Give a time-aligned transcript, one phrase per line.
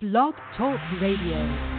[0.00, 1.77] Blog Talk Radio.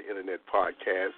[0.00, 1.12] the Internet podcast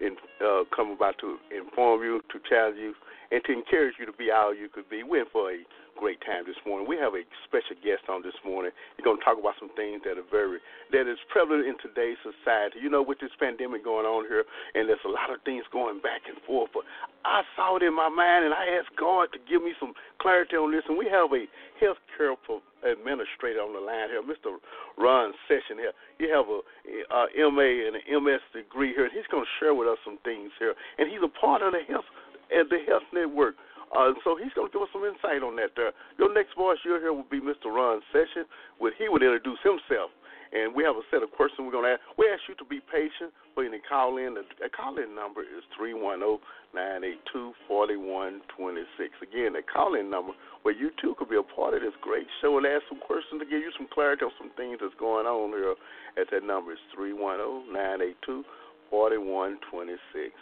[0.00, 2.94] and uh, come about to inform you, to challenge you,
[3.30, 5.02] and to encourage you to be all you could be.
[5.02, 5.58] We're in for a
[5.98, 6.86] great time this morning.
[6.86, 8.70] We have a special guest on this morning.
[8.94, 10.62] He's going to talk about some things that are very
[10.94, 12.78] that is prevalent in today's society.
[12.78, 14.46] You know, with this pandemic going on here,
[14.78, 16.70] and there's a lot of things going back and forth.
[16.70, 16.86] But
[17.26, 20.54] I saw it in my mind, and I asked God to give me some clarity
[20.54, 20.86] on this.
[20.86, 21.50] And we have a
[21.82, 22.38] healthcare
[22.86, 24.54] administrator on the line here, Mr.
[24.96, 25.92] Ron Session here.
[26.22, 26.62] You have a
[27.08, 30.18] uh, MA and an MS degree here, and he's going to share with us some
[30.24, 30.74] things here.
[30.98, 32.04] And he's a part of the health
[32.52, 33.56] uh, the health network.
[33.96, 35.96] Uh, so he's going to give us some insight on that there.
[36.20, 37.72] Your next voice you'll hear will be Mr.
[37.72, 38.44] Ron Session,
[38.76, 40.12] where he would introduce himself
[40.52, 42.02] and we have a set of questions we're going to ask.
[42.16, 44.34] We ask you to be patient, but you can call in.
[44.34, 46.40] The, call in number is three one zero
[46.74, 49.12] nine eight two forty one twenty six.
[49.20, 50.32] Again, the call in number
[50.62, 53.40] where you too could be a part of this great show and ask some questions
[53.40, 55.76] to give you some clarity on some things that's going on here
[56.16, 58.44] at that number is three one zero nine eight two
[58.88, 60.32] forty one twenty six.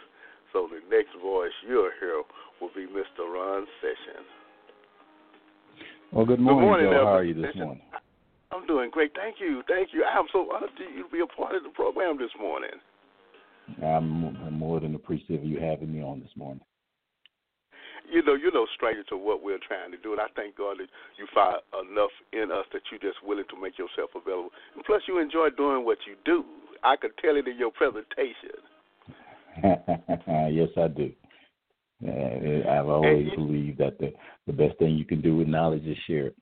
[0.53, 2.23] So the next voice you'll hear
[2.61, 3.27] will be Mr.
[3.27, 4.23] Ron Session.
[6.11, 7.05] Well, good morning, good morning Joe.
[7.05, 7.81] How are you this morning?
[8.67, 9.11] Doing great.
[9.15, 9.63] Thank you.
[9.67, 10.03] Thank you.
[10.03, 12.75] I am so honored to be a part of the program this morning.
[13.83, 16.61] I'm more than appreciative of you having me on this morning.
[18.11, 20.77] You know, you're no stranger to what we're trying to do, and I thank God
[20.79, 20.87] that
[21.17, 21.57] you find
[21.91, 24.51] enough in us that you're just willing to make yourself available.
[24.75, 26.43] And plus, you enjoy doing what you do.
[26.83, 28.63] I could tell it in your presentation.
[30.53, 31.11] yes, I do.
[32.05, 34.13] Uh, I've always you, believed that the
[34.45, 36.35] the best thing you can do with knowledge is share it.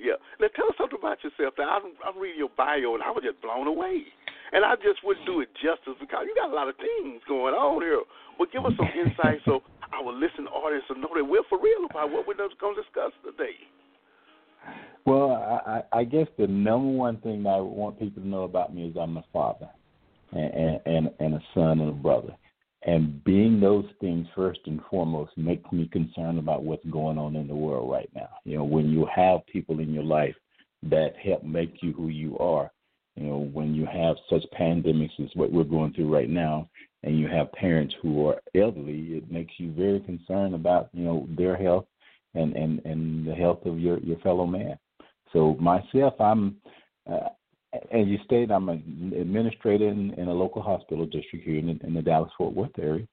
[0.00, 0.16] Yeah.
[0.40, 1.54] Now tell us something about yourself.
[1.60, 4.08] Now I'm, I'm reading your bio and I was just blown away.
[4.50, 7.54] And I just wouldn't do it justice because you got a lot of things going
[7.54, 8.02] on here.
[8.34, 9.62] But give us some insight so
[9.92, 13.12] our listening audience will know that we're for real about what we're going to discuss
[13.22, 13.54] today.
[15.06, 18.74] Well, I, I guess the number one thing that I want people to know about
[18.74, 19.68] me is I'm a father,
[20.32, 22.36] and and, and a son and a brother.
[22.82, 27.46] And being those things first and foremost makes me concerned about what's going on in
[27.46, 28.30] the world right now.
[28.44, 30.34] You know, when you have people in your life
[30.84, 32.70] that help make you who you are,
[33.16, 36.70] you know, when you have such pandemics as what we're going through right now,
[37.02, 41.26] and you have parents who are elderly, it makes you very concerned about, you know,
[41.36, 41.86] their health
[42.34, 44.78] and and and the health of your your fellow man.
[45.32, 46.56] So myself, I'm
[47.10, 47.28] uh,
[47.92, 51.86] and you stated I'm an administrator in, in a local hospital district here in the,
[51.86, 53.06] in the Dallas Fort Worth area.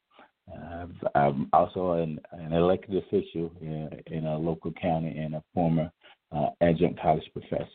[0.51, 5.91] Uh, I'm also an, an elected official in, in, a local county and a former
[6.31, 7.67] uh, adjunct college professor.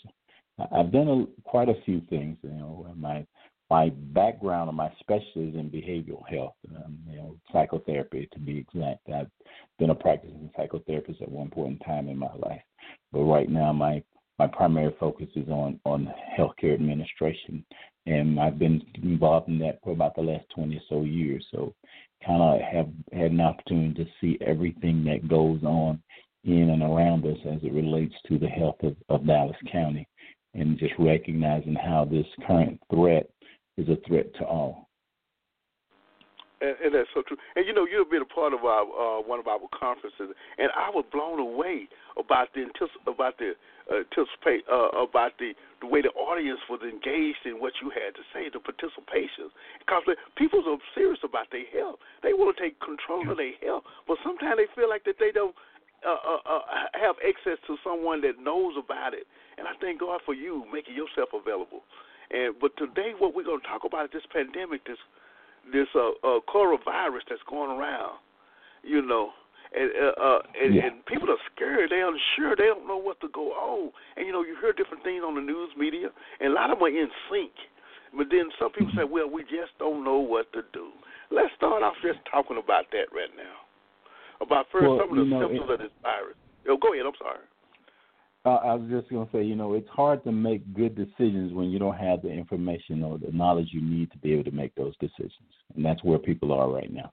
[0.75, 2.39] I've done a, quite a few things.
[2.43, 3.27] You know, my
[3.71, 9.09] my background or my specialty in behavioral health, um, you know, psychotherapy to be exact.
[9.09, 9.31] I've
[9.79, 12.61] been a practicing psychotherapist at one point in time in my life,
[13.13, 14.03] but right now my
[14.43, 17.65] my primary focus is on on healthcare administration,
[18.07, 21.47] and I've been involved in that for about the last 20 or so years.
[21.53, 21.73] So,
[22.27, 26.03] kind of have had an opportunity to see everything that goes on
[26.43, 30.09] in and around us as it relates to the health of, of Dallas County,
[30.55, 33.31] and just recognizing how this current threat
[33.77, 34.89] is a threat to all
[36.63, 37.37] and, and that's so true.
[37.59, 40.71] And you know, you've been a part of our uh, one of our conferences, and
[40.79, 42.71] I was blown away about the
[43.11, 43.59] about the
[43.91, 48.15] uh, anticipate uh, about the the way the audience was engaged in what you had
[48.15, 49.51] to say, the participation.
[49.83, 50.07] Because
[50.39, 54.17] people are serious about their health; they want to take control of their health, but
[54.23, 55.55] sometimes they feel like that they don't
[56.07, 56.63] uh, uh, uh,
[56.95, 59.27] have access to someone that knows about it.
[59.59, 61.83] And I thank God for you making yourself available.
[62.31, 64.99] And but today, what we're going to talk about is this pandemic This
[65.71, 68.19] this uh, uh coronavirus that's going around,
[68.83, 69.31] you know,
[69.75, 70.87] and uh, uh and, yeah.
[70.87, 74.33] and people are scared, they're unsure, they don't know what to go on, and you
[74.33, 76.09] know you hear different things on the news media,
[76.41, 77.53] and a lot of them are in sync,
[78.17, 79.07] but then some people mm-hmm.
[79.07, 80.91] say, well, we just don't know what to do.
[81.31, 83.65] Let's start off just talking about that right now,
[84.45, 86.37] about first well, some of the symptoms it, of this virus.
[86.67, 87.07] Yo, go ahead.
[87.07, 87.47] I'm sorry.
[88.45, 91.53] Uh, I was just going to say, you know, it's hard to make good decisions
[91.53, 94.51] when you don't have the information or the knowledge you need to be able to
[94.51, 95.53] make those decisions.
[95.77, 97.13] And that's where people are right now.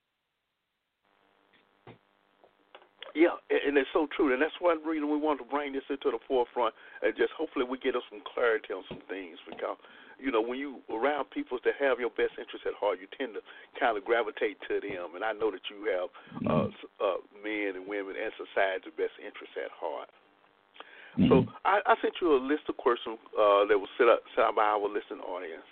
[3.16, 6.14] Yeah, and it's so true, and that's one reason we want to bring this into
[6.14, 9.36] the forefront, and just hopefully we get us some clarity on some things.
[9.50, 9.76] Because
[10.22, 13.34] you know, when you around people that have your best interests at heart, you tend
[13.34, 13.42] to
[13.80, 15.18] kind of gravitate to them.
[15.18, 16.10] And I know that you have
[16.46, 17.02] uh, mm-hmm.
[17.02, 20.12] uh, men and women and society's best interests at heart.
[21.18, 21.30] Mm-hmm.
[21.30, 24.46] So I, I sent you a list of questions uh, that was set up set
[24.46, 25.68] up by our listening audience,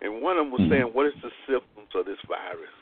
[0.00, 0.72] and one of them was mm-hmm.
[0.72, 2.72] saying, "What is the symptoms of this virus?"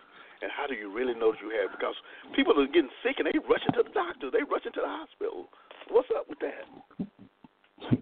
[0.43, 1.71] and how do you really know that you have?
[1.73, 1.95] Because
[2.35, 5.49] people are getting sick and they rushing to the doctor, they rushing to the hospital.
[5.91, 7.09] What's up with that?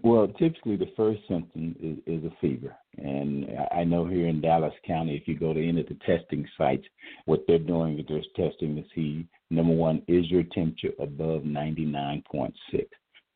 [0.03, 4.73] Well, typically the first symptom is, is a fever, and I know here in Dallas
[4.85, 6.83] County, if you go to any of the testing sites,
[7.25, 12.53] what they're doing is they're testing to see number one is your temperature above 99.6.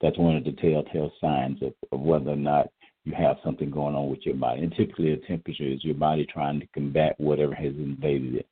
[0.01, 2.69] That's one of the telltale signs of, of whether or not
[3.03, 4.61] you have something going on with your body.
[4.61, 8.47] And typically, a temperature is your body trying to combat whatever has invaded it.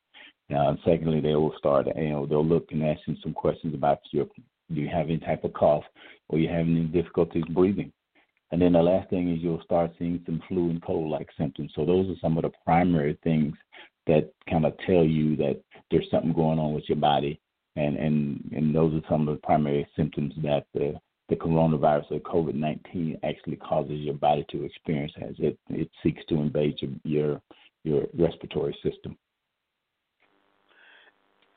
[0.54, 4.00] Uh, secondly, they will start, you know, they'll look and ask you some questions about
[4.10, 4.26] your,
[4.72, 5.84] do you have any type of cough
[6.28, 7.92] or you having any difficulties breathing?
[8.50, 11.70] And then the last thing is you'll start seeing some flu and cold like symptoms.
[11.76, 13.54] So those are some of the primary things
[14.08, 15.60] that kind of tell you that
[15.90, 17.40] there's something going on with your body.
[17.76, 21.00] And, and, and those are some of the primary symptoms that the,
[21.30, 26.22] the coronavirus or COVID 19 actually causes your body to experience as it, it seeks
[26.28, 27.40] to invade your, your,
[27.84, 29.16] your respiratory system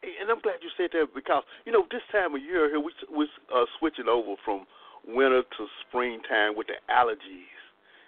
[0.04, 2.92] and I'm glad you said that because you know this time of year here we
[3.12, 4.66] we uh, switching over from
[5.08, 7.60] winter to springtime with the allergies,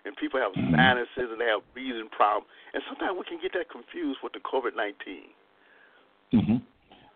[0.03, 0.75] and people have mm-hmm.
[0.75, 4.39] sinuses and they have breathing problems, and sometimes we can get that confused with the
[4.43, 4.95] COVID 19
[6.33, 6.57] Mm-hmm.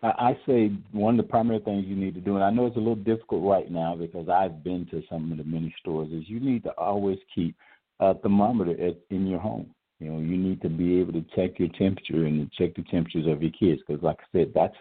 [0.01, 2.77] I say one of the primary things you need to do, and I know it's
[2.77, 6.29] a little difficult right now because I've been to some of the many stores, is
[6.29, 7.55] you need to always keep
[7.99, 9.73] a thermometer at, in your home.
[9.99, 13.27] You know, you need to be able to check your temperature and check the temperatures
[13.27, 14.75] of your kids because, like I said, that's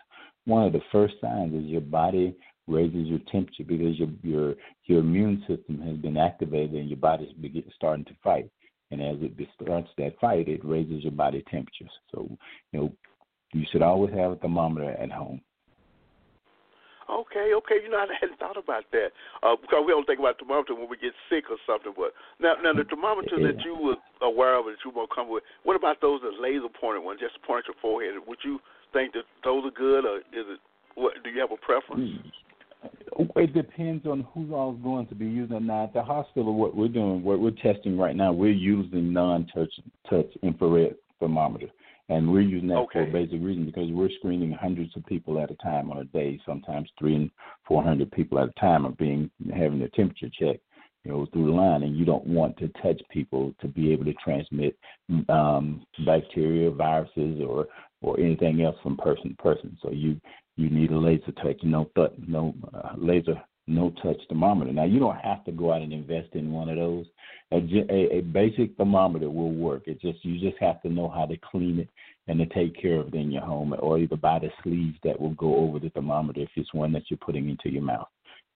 [0.44, 2.37] one of the first signs is your body
[2.69, 4.55] raises your temperature because your your
[4.85, 8.49] your immune system has been activated and your body's begin, starting to fight.
[8.91, 11.91] And as it starts that fight, it raises your body temperatures.
[12.11, 12.29] So,
[12.73, 12.93] you know,
[13.53, 15.41] you should always have a thermometer at home.
[17.09, 17.81] Okay, okay.
[17.83, 20.89] You know, I hadn't thought about that uh, because we don't think about thermometer when
[20.91, 21.93] we get sick or something.
[21.97, 23.53] But now, now the thermometer yeah.
[23.53, 26.37] that you were aware of that you want to come with, what about those as
[26.39, 28.21] laser pointed ones, just to point at your forehead?
[28.27, 28.61] Would you
[28.93, 30.61] think that those are good, or is it?
[30.94, 32.11] What do you have a preference?
[33.37, 35.62] It depends on who's all going to be using it.
[35.62, 39.73] Now, at the hospital, what we're doing, what we're testing right now, we're using non-touch
[40.11, 41.69] touch infrared thermometer.
[42.10, 43.05] And we're using that okay.
[43.05, 46.05] for a basic reason because we're screening hundreds of people at a time on a
[46.05, 46.40] day.
[46.46, 47.31] Sometimes three and
[47.66, 50.62] four hundred people at a time are being having their temperature checked,
[51.05, 51.82] you know, through the line.
[51.82, 54.78] And you don't want to touch people to be able to transmit
[55.28, 57.66] um, bacteria, viruses, or
[58.00, 59.76] or anything else from person to person.
[59.82, 60.19] So you
[60.56, 63.34] you need a laser touch, no th- no uh, laser
[63.66, 64.72] no touch thermometer.
[64.72, 67.06] Now you don't have to go out and invest in one of those.
[67.50, 69.85] A, a, a basic thermometer will work.
[69.87, 71.89] It just you just have to know how to clean it
[72.27, 75.19] and to take care of it in your home, or either buy the sleeves that
[75.19, 78.09] will go over the thermometer if it's one that you're putting into your mouth.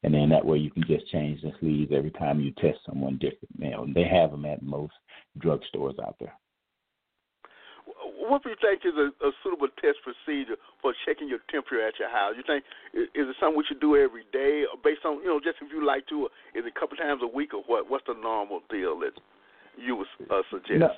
[0.02, 3.18] And then that way you can just change the sleeves every time you test someone
[3.18, 3.48] different.
[3.58, 4.92] You know, they have them at most
[5.38, 6.34] drugstores out there
[8.28, 11.98] what do you think is a, a suitable test procedure for checking your temperature at
[11.98, 12.34] your house?
[12.36, 12.64] You think
[12.94, 15.72] is, it something we should do every day, or based on you know just if
[15.72, 16.26] you like to?
[16.54, 17.90] Is it a couple times a week, or what?
[17.90, 19.18] What's the normal deal that
[19.76, 20.78] you would uh, suggest?
[20.78, 20.90] No,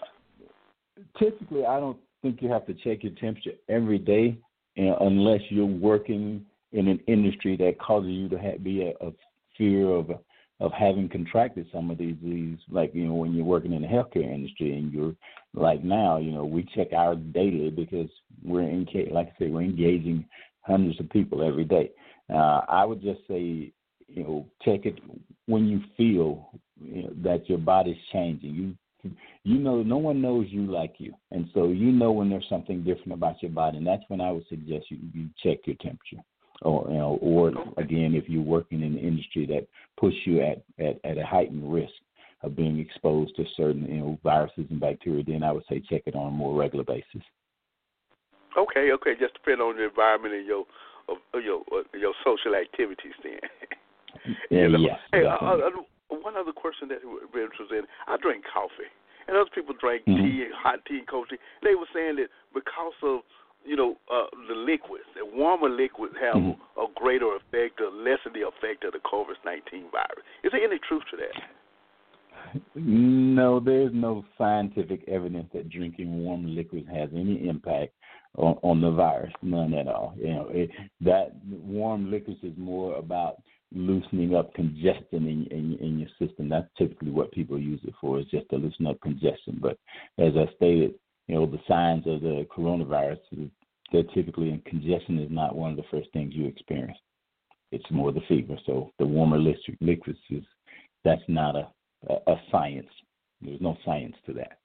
[1.18, 4.36] typically, I don't think you have to check your temperature every day,
[4.74, 9.06] you know, unless you're working in an industry that causes you to have, be a,
[9.06, 9.12] a
[9.56, 10.10] fear of
[10.60, 13.88] of having contracted some of these diseases, like you know when you're working in the
[13.88, 15.14] healthcare industry and you're
[15.52, 18.08] like now, you know we check our daily because
[18.42, 20.24] we're in like I say we're engaging
[20.60, 21.90] hundreds of people every day.
[22.32, 23.72] Uh, I would just say
[24.08, 24.98] you know check it
[25.46, 28.54] when you feel you know, that your body's changing.
[28.54, 28.74] You
[29.42, 32.84] you know no one knows you like you, and so you know when there's something
[32.84, 36.22] different about your body, and that's when I would suggest you you check your temperature
[36.64, 39.66] or you know, or again, if you're working in an industry that
[39.98, 41.92] puts you at, at, at a heightened risk
[42.42, 46.02] of being exposed to certain you know viruses and bacteria, then I would say check
[46.06, 47.22] it on a more regular basis.
[48.56, 50.64] Okay, okay, just depend on the environment and your
[51.08, 53.40] of your uh, your social activities then.
[54.50, 54.98] yeah, yes.
[55.12, 55.70] Hey, uh, uh,
[56.08, 58.88] one other question that was in, I drink coffee,
[59.26, 60.22] and other people drink mm-hmm.
[60.22, 61.36] tea, hot tea, and cold tea.
[61.62, 63.20] They were saying that because of
[63.64, 66.56] you know, uh, the liquids, the warmer liquids have Mhm.
[66.76, 70.24] a greater effect or lessen the effect of the COVID nineteen virus.
[70.42, 71.42] Is there any truth to that?
[72.74, 77.94] No, there's no scientific evidence that drinking warm liquids has any impact
[78.36, 79.32] on, on the virus.
[79.42, 80.14] None at all.
[80.16, 83.42] You know, it, that warm liquids is more about
[83.72, 86.48] loosening up congestion in, in in your system.
[86.48, 88.20] That's typically what people use it for.
[88.20, 89.58] Is just to loosen up congestion.
[89.60, 89.78] But
[90.18, 90.94] as I stated,
[91.26, 93.18] you know, the signs of the coronavirus,
[93.92, 96.98] they're typically in congestion is not one of the first things you experience.
[97.72, 98.56] It's more the fever.
[98.66, 100.44] So the warmer liquids is
[101.04, 101.68] that's not a
[102.08, 102.90] a, a science.
[103.40, 104.58] There's no science to that.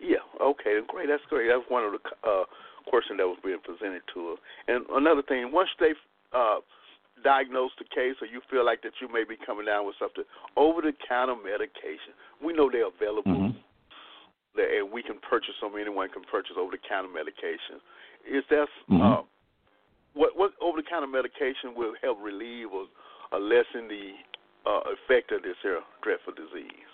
[0.00, 0.24] Yeah.
[0.40, 0.80] Okay.
[0.86, 1.08] Great.
[1.08, 1.48] That's great.
[1.48, 1.98] That's one of the
[2.28, 2.44] uh,
[2.88, 4.38] questions that was being presented to us.
[4.68, 5.92] And another thing, once they
[6.32, 6.60] uh,
[7.22, 10.24] diagnose the case, or you feel like that you may be coming down with something,
[10.56, 12.12] over-the-counter medication.
[12.42, 13.58] We know they're available, mm-hmm.
[14.56, 15.72] And we can purchase them.
[15.80, 17.80] Anyone can purchase over-the-counter medication.
[18.28, 19.02] Is that mm-hmm.
[19.02, 19.22] uh,
[20.14, 22.86] what what over-the-counter medication will help relieve or,
[23.32, 24.12] or lessen the
[24.66, 26.88] uh, effect of this here dreadful disease?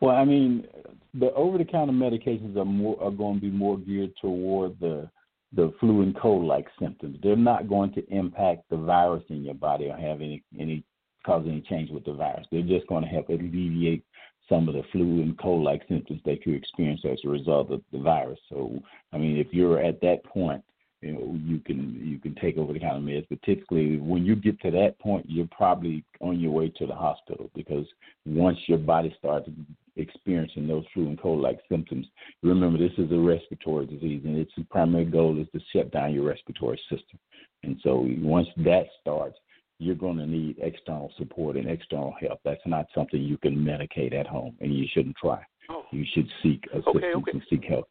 [0.00, 0.66] Well, I mean,
[1.14, 5.08] the over-the-counter medications are more are going to be more geared toward the
[5.54, 7.16] the flu and cold-like symptoms.
[7.22, 10.84] They're not going to impact the virus in your body or have any any
[11.24, 12.46] cause any change with the virus.
[12.50, 14.04] They're just going to help alleviate
[14.48, 17.98] some of the flu and cold-like symptoms that you experience as a result of the
[17.98, 18.38] virus.
[18.48, 18.78] So,
[19.12, 20.62] I mean, if you're at that point
[21.04, 23.26] you know you can you can take over the counter meds.
[23.28, 26.94] But typically, when you get to that point, you're probably on your way to the
[26.94, 27.86] hospital because
[28.24, 29.48] once your body starts
[29.96, 32.06] experiencing those flu and cold like symptoms,
[32.42, 36.24] remember this is a respiratory disease, and its primary goal is to shut down your
[36.24, 37.18] respiratory system.
[37.62, 39.36] And so once that starts,
[39.78, 42.40] you're going to need external support and external help.
[42.44, 45.42] That's not something you can medicate at home, and you shouldn't try.
[45.70, 45.82] Oh.
[45.90, 47.30] You should seek assistance okay, okay.
[47.32, 47.88] and seek help.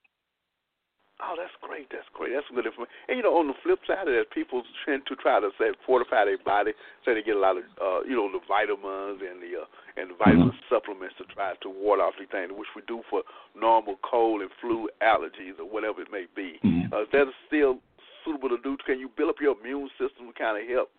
[1.24, 1.88] Oh, that's great.
[1.88, 2.36] That's great.
[2.36, 2.92] That's good information.
[3.08, 5.72] And you know, on the flip side of that, people tend to try to say
[5.88, 6.75] fortify their body,
[7.06, 10.12] so they get a lot of uh, you know the vitamins and the uh, and
[10.12, 10.68] the vitamin mm-hmm.
[10.68, 13.24] supplements to try to ward off these things, which we do for
[13.56, 16.60] normal cold and flu allergies or whatever it may be.
[16.60, 16.92] Mm-hmm.
[16.92, 17.80] Uh, that is still
[18.28, 18.75] suitable to do.
[18.84, 20.92] Can you build up your immune system to kind of help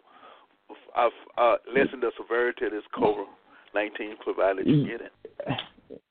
[0.97, 1.09] uh,
[1.41, 3.27] uh, lessen the severity of this COVID
[3.75, 5.13] nineteen, provided you get it?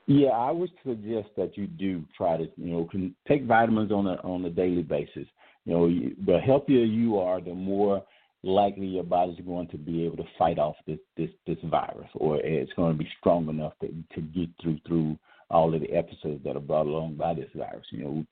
[0.05, 4.07] Yeah, I would suggest that you do try to, you know, can take vitamins on
[4.07, 5.27] a on a daily basis.
[5.65, 5.89] You know,
[6.25, 8.03] the healthier you are, the more
[8.43, 12.37] likely your body's going to be able to fight off this this this virus, or
[12.41, 15.17] it's going to be strong enough to to get through through
[15.53, 17.85] all of the episodes that are brought along by this virus.
[17.91, 18.25] You know,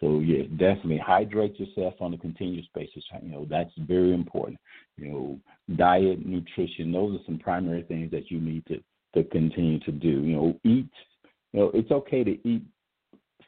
[0.00, 3.04] so yeah, definitely hydrate yourself on a continuous basis.
[3.22, 4.58] You know, that's very important.
[4.96, 8.80] You know, diet, nutrition, those are some primary things that you need to
[9.14, 10.22] to continue to do.
[10.24, 10.90] You know, eat
[11.52, 12.62] you know, it's okay to eat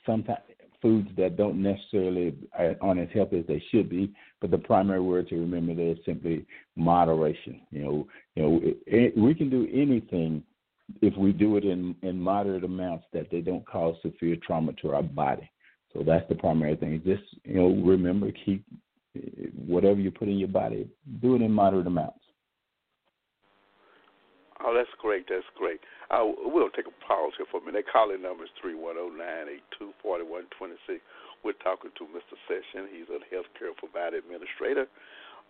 [0.05, 0.41] sometimes
[0.83, 4.13] foods that don't necessarily uh, aren't as healthy as they should be.
[4.43, 6.45] But the primary word to remember there is simply
[6.77, 7.63] moderation.
[7.71, 10.43] You know, you know, it, it, we can do anything
[11.01, 14.95] if we do it in in moderate amounts that they don't cause severe trauma to
[14.95, 15.49] our body.
[15.93, 17.01] So that's the primary thing.
[17.05, 18.65] Just you know, remember keep
[19.55, 20.89] whatever you put in your body,
[21.23, 22.19] do it in moderate amounts.
[24.65, 25.27] Oh, that's great.
[25.29, 25.81] That's great.
[26.11, 27.85] Uh, we'll take a pause here for a minute.
[27.91, 31.01] Calling number is 310-982-4126.
[31.45, 32.33] We're talking to Mr.
[32.49, 32.89] Session.
[32.89, 34.89] He's a healthcare provider administrator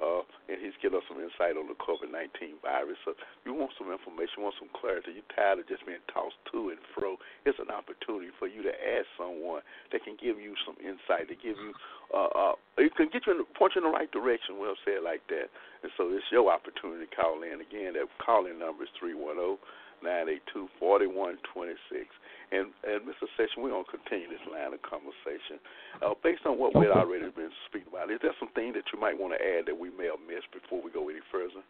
[0.02, 2.98] uh, and he's given us some insight on the COVID 19 virus.
[3.06, 3.14] So
[3.46, 6.74] you want some information, you want some clarity, you're tired of just being tossed to
[6.74, 9.62] and fro, it's an opportunity for you to ask someone
[9.94, 11.72] that can give you some insight, to give you,
[12.10, 14.98] uh, uh, it can get you in, point you in the right direction, we'll say
[14.98, 15.48] it like that.
[15.86, 17.62] And so it's your opportunity to call in.
[17.62, 19.60] Again, that calling number is 310
[20.02, 22.08] 982 4126.
[22.52, 23.26] And, and Mr.
[23.36, 25.58] Session, we're going to continue this line of conversation.
[26.02, 29.18] Uh, based on what we've already been speaking about, is there something that you might
[29.18, 31.62] want to add that we may have missed before we go any further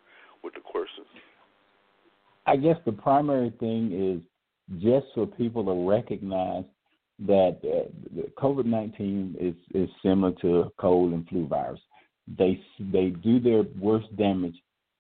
[0.42, 1.08] with the questions?
[2.46, 4.20] I guess the primary thing is
[4.80, 6.64] just for people to recognize
[7.26, 11.80] that uh, COVID nineteen is is similar to cold and flu virus.
[12.38, 12.60] They
[12.92, 14.56] they do their worst damage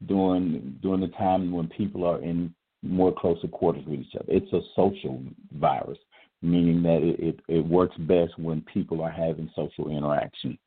[0.06, 2.54] during during the time when people are in
[2.84, 4.26] more closer quarters with each other.
[4.28, 5.22] It's a social
[5.58, 5.98] virus,
[6.42, 10.58] meaning that it, it, it works best when people are having social interaction.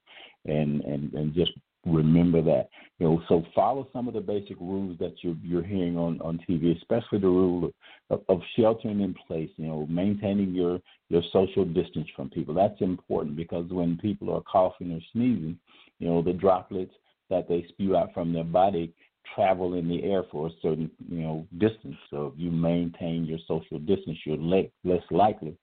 [0.46, 1.52] And, and, and just
[1.86, 2.70] remember that.
[3.00, 6.40] You know, so follow some of the basic rules that you're you're hearing on on
[6.50, 7.72] TV, especially the rule
[8.10, 9.50] of, of sheltering in place.
[9.58, 12.54] You know, maintaining your your social distance from people.
[12.54, 15.58] That's important because when people are coughing or sneezing,
[16.00, 16.94] you know, the droplets
[17.30, 18.94] that they spew out from their body
[19.36, 21.96] travel in the air for a certain you know distance.
[22.10, 25.58] So if you maintain your social distance, you're less less likely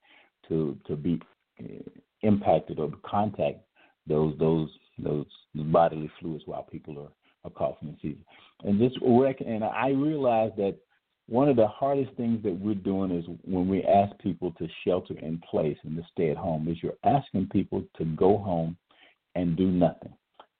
[0.49, 1.21] to to be
[1.61, 1.90] uh,
[2.23, 3.59] impacted or contact
[4.06, 4.68] those those
[4.99, 7.11] those bodily fluids while people are,
[7.44, 8.25] are coughing and sneezing.
[8.64, 9.00] And just
[9.47, 10.76] and I realize that
[11.26, 15.18] one of the hardest things that we're doing is when we ask people to shelter
[15.18, 18.76] in place and to stay at home is you're asking people to go home
[19.35, 20.12] and do nothing.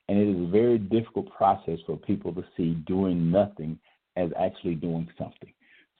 [0.09, 3.79] And it is a very difficult process for people to see doing nothing
[4.17, 5.53] as actually doing something.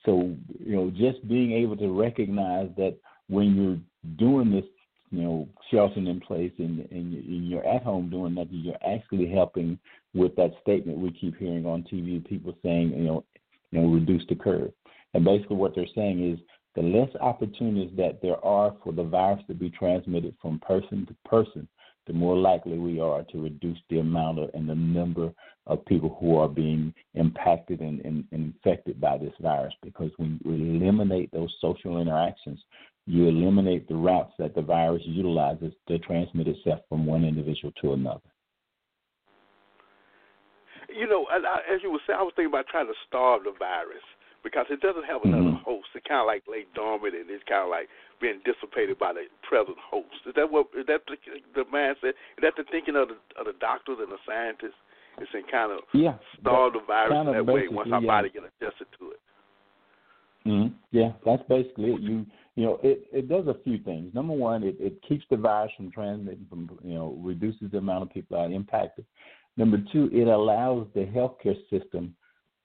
[0.05, 2.95] So, you know, just being able to recognize that
[3.27, 3.79] when you're
[4.17, 4.65] doing this,
[5.11, 9.79] you know, sheltering in place and, and you're at home doing nothing, you're actually helping
[10.13, 13.23] with that statement we keep hearing on TV, people saying, you know,
[13.71, 14.71] you know, reduce the curve.
[15.13, 16.39] And basically what they're saying is
[16.75, 21.29] the less opportunities that there are for the virus to be transmitted from person to
[21.29, 21.67] person,
[22.07, 25.31] the more likely we are to reduce the amount of, and the number
[25.67, 29.73] of people who are being impacted and, and, and infected by this virus.
[29.83, 32.59] Because when you eliminate those social interactions,
[33.07, 37.93] you eliminate the routes that the virus utilizes to transmit itself from one individual to
[37.93, 38.29] another.
[40.89, 44.05] You know, as you were saying, I was thinking about trying to starve the virus
[44.43, 45.65] because it doesn't have another mm-hmm.
[45.65, 45.89] host.
[45.95, 47.89] It kind of like lay dormant and it's kind of like
[48.21, 50.23] being dissipated by the present host.
[50.25, 50.67] Is that what?
[50.77, 51.17] Is that the,
[51.53, 52.15] the mindset?
[52.37, 54.79] Is that the thinking of the of the doctors and the scientists?
[55.17, 58.07] It's in kind of yeah, starve the virus in that way once our yeah.
[58.07, 59.19] body get adjusted to it.
[60.45, 60.75] Mm-hmm.
[60.91, 62.01] Yeah, that's basically it.
[62.01, 64.13] You you know it it does a few things.
[64.13, 68.03] Number one, it it keeps the virus from transmitting, from you know reduces the amount
[68.03, 69.05] of people that are impacted.
[69.57, 72.13] Number two, it allows the healthcare system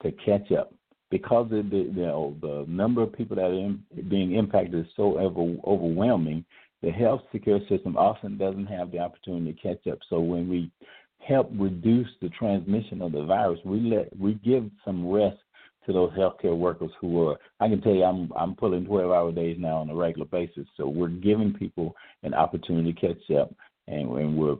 [0.02, 0.72] to catch up
[1.10, 5.18] because the you know the number of people that are in, being impacted is so
[5.18, 6.44] ever, overwhelming,
[6.82, 9.98] the health secure system often doesn't have the opportunity to catch up.
[10.08, 10.70] So when we
[11.18, 15.38] help reduce the transmission of the virus, we let we give some rest
[15.86, 17.36] to those healthcare workers who are.
[17.58, 20.66] I can tell you, I'm I'm pulling 12 hour days now on a regular basis.
[20.76, 23.52] So we're giving people an opportunity to catch up,
[23.88, 24.56] and, and we're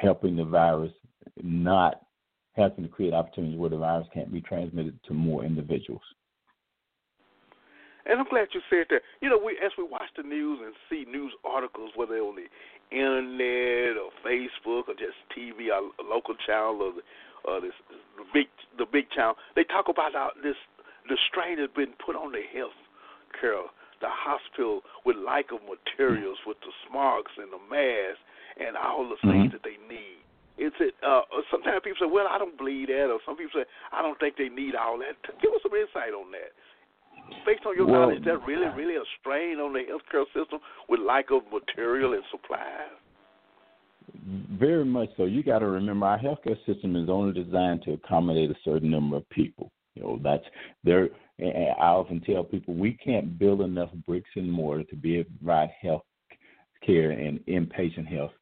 [0.00, 0.92] helping the virus
[1.42, 2.03] not
[2.56, 6.02] helping to create opportunities where the virus can't be transmitted to more individuals.
[8.06, 9.00] And I'm glad you said that.
[9.20, 12.48] You know, we as we watch the news and see news articles, whether on the
[12.92, 17.02] internet or Facebook or just TV, or a local channel or the,
[17.48, 17.72] uh, this
[18.16, 18.46] the big
[18.76, 20.56] the big channel, they talk about how this
[21.08, 22.76] the strain has been put on the health
[23.40, 23.64] care,
[24.00, 28.20] the hospital with lack of materials, with the smarts and the masks
[28.60, 29.56] and all the things mm-hmm.
[29.56, 30.13] that they need.
[30.56, 30.94] It's it.
[31.02, 34.18] Uh, sometimes people say, "Well, I don't believe that," or some people say, "I don't
[34.20, 36.52] think they need all that." Give us some insight on that.
[37.44, 40.60] Based on your well, knowledge, is that really, really a strain on the healthcare system
[40.88, 42.90] with lack of material and supplies?
[44.52, 45.24] Very much so.
[45.24, 49.16] You got to remember, our healthcare system is only designed to accommodate a certain number
[49.16, 49.72] of people.
[49.94, 50.44] You know, that's
[50.82, 51.08] there.
[51.40, 55.38] I often tell people we can't build enough bricks and mortar to be able to
[55.38, 56.04] provide health
[56.84, 58.32] care and inpatient health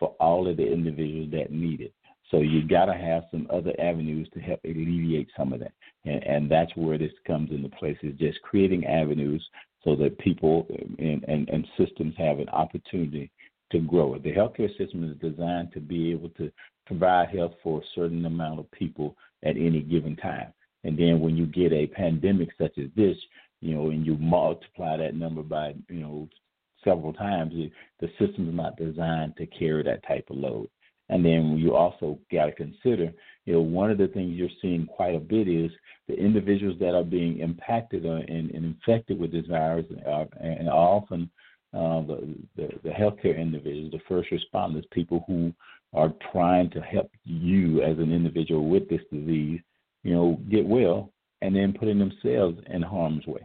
[0.00, 1.92] for all of the individuals that need it.
[2.30, 5.72] So you got to have some other avenues to help alleviate some of that,
[6.04, 7.96] and, and that's where this comes into place.
[8.02, 9.44] Is just creating avenues
[9.84, 10.66] so that people
[10.98, 13.30] and, and, and systems have an opportunity
[13.72, 14.18] to grow.
[14.18, 16.50] The healthcare system is designed to be able to
[16.86, 20.52] provide health for a certain amount of people at any given time.
[20.84, 23.16] And then when you get a pandemic such as this,
[23.60, 26.28] you know, and you multiply that number by, you know,
[26.84, 27.52] several times,
[28.00, 30.68] the system is not designed to carry that type of load.
[31.08, 33.12] And then you also got to consider,
[33.44, 35.70] you know, one of the things you're seeing quite a bit is
[36.06, 41.28] the individuals that are being impacted and, and infected with this virus are, and often
[41.74, 45.52] uh, the, the, the healthcare individuals, the first responders, people who
[45.92, 49.60] are trying to help you as an individual with this disease,
[50.04, 51.12] you know, get well,
[51.42, 53.40] and then putting themselves in harm's way.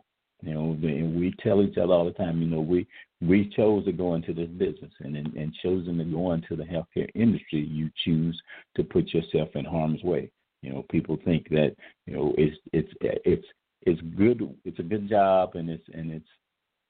[0.45, 2.85] You know, and we tell each other all the time, you know, we
[3.19, 7.09] we chose to go into this business and and chosen to go into the healthcare
[7.15, 8.39] industry, you choose
[8.75, 10.31] to put yourself in harm's way.
[10.61, 13.47] You know, people think that you know it's it's it's
[13.81, 16.29] it's good it's a good job and it's and it's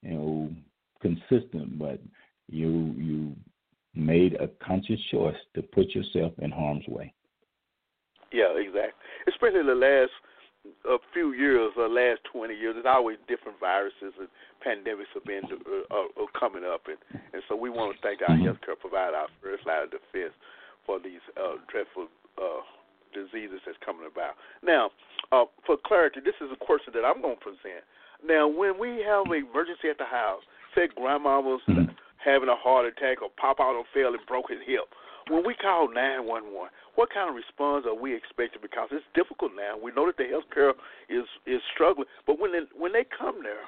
[0.02, 0.50] you know
[1.00, 1.98] consistent, but
[2.48, 3.36] you you
[3.94, 7.10] made a conscious choice to put yourself in harm's way.
[8.32, 8.92] Yeah, exactly.
[9.28, 10.12] Especially the last
[10.88, 14.28] a few years, the last 20 years, there's always different viruses and
[14.64, 16.98] pandemics have been uh, uh, uh, coming up, and
[17.32, 18.50] and so we want to thank our mm-hmm.
[18.50, 20.34] healthcare provider, our first line of defense,
[20.84, 22.62] for these uh, dreadful uh,
[23.14, 24.34] diseases that's coming about.
[24.62, 24.90] Now,
[25.32, 27.86] uh, for clarity, this is a question that I'm going to present.
[28.24, 30.42] Now, when we have an emergency at the house,
[30.74, 31.92] say grandma was mm-hmm.
[32.18, 34.88] having a heart attack or pop out on fell and broke his hip,
[35.28, 38.60] when we call 911, what kind of response are we expecting?
[38.60, 39.76] Because it's difficult now.
[39.78, 40.72] We know that the healthcare
[41.08, 43.64] is is struggling, but when they, when they come there,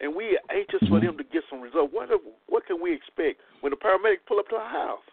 [0.00, 0.94] and we are anxious mm-hmm.
[0.94, 2.08] for them to get some result, what
[2.46, 5.06] what can we expect when the paramedics pull up to our house?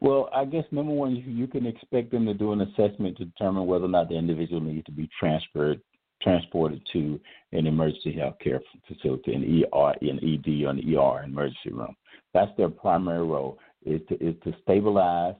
[0.00, 3.24] Well, I guess number one, you, you can expect them to do an assessment to
[3.24, 5.80] determine whether or not the individual needs to be transferred
[6.20, 7.20] transported to
[7.52, 11.94] an emergency health care facility, an ER, an ED, or an ER emergency room.
[12.32, 15.34] That's their primary role is to is to stabilize,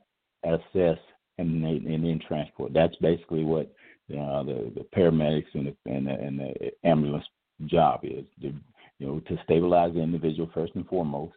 [0.44, 0.98] assess,
[1.38, 2.72] and and then transport.
[2.72, 3.66] That's basically what
[4.10, 7.24] uh, the the paramedics and the, and the, and the ambulance
[7.66, 8.24] job is.
[8.42, 8.52] To,
[8.98, 11.34] you know, to stabilize the individual first and foremost,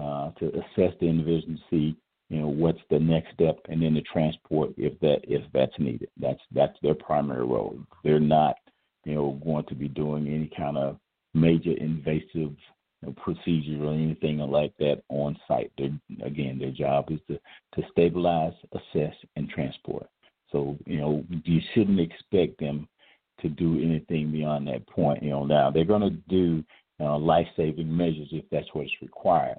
[0.00, 1.96] uh, to assess the individual to see
[2.28, 6.08] you know what's the next step, and then to transport if that if that's needed.
[6.18, 7.78] That's that's their primary role.
[8.02, 8.56] They're not
[9.04, 10.98] you know going to be doing any kind of
[11.34, 12.56] major invasive
[13.02, 15.70] know, procedure or anything like that on site.
[15.78, 17.38] They're, again, their job is to
[17.74, 20.06] to stabilize, assess, and transport.
[20.52, 22.88] So you know you shouldn't expect them
[23.40, 25.22] to do anything beyond that point.
[25.22, 26.64] You know now they're going to do
[26.98, 29.58] uh, life-saving measures if that's what's required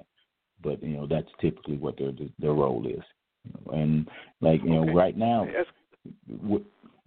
[0.62, 3.02] but you know that's typically what their their role is.
[3.72, 4.08] And
[4.40, 5.46] like you know, right now,
[6.42, 6.62] with,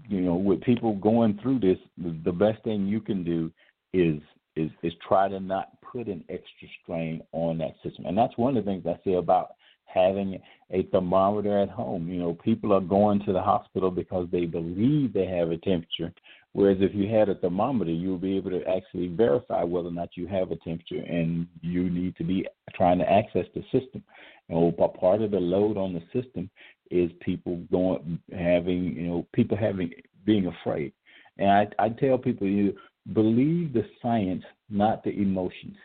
[0.08, 3.52] you know, with people going through this, the best thing you can do
[3.94, 4.22] is
[4.56, 8.06] is is try to not put an extra strain on that system.
[8.06, 9.52] And that's one of the things I say about
[9.86, 10.40] having
[10.72, 12.08] a thermometer at home.
[12.08, 16.14] You know, people are going to the hospital because they believe they have a temperature
[16.54, 20.10] Whereas if you had a thermometer, you'll be able to actually verify whether or not
[20.16, 24.04] you have a temperature, and you need to be trying to access the system.
[24.50, 26.50] And part of the load on the system
[26.90, 29.92] is people going having you know people having
[30.26, 30.92] being afraid.
[31.38, 32.76] And I, I tell people you
[33.14, 35.76] believe the science, not the emotions.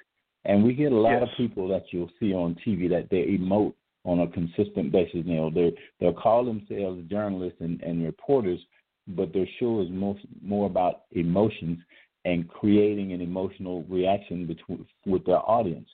[0.44, 1.22] And we get a lot yes.
[1.22, 3.74] of people that you'll see on TV that they emote
[4.04, 5.22] on a consistent basis.
[5.24, 8.60] You know, they they'll call themselves journalists and, and reporters,
[9.08, 11.78] but their show is most more about emotions
[12.24, 15.88] and creating an emotional reaction between with their audience,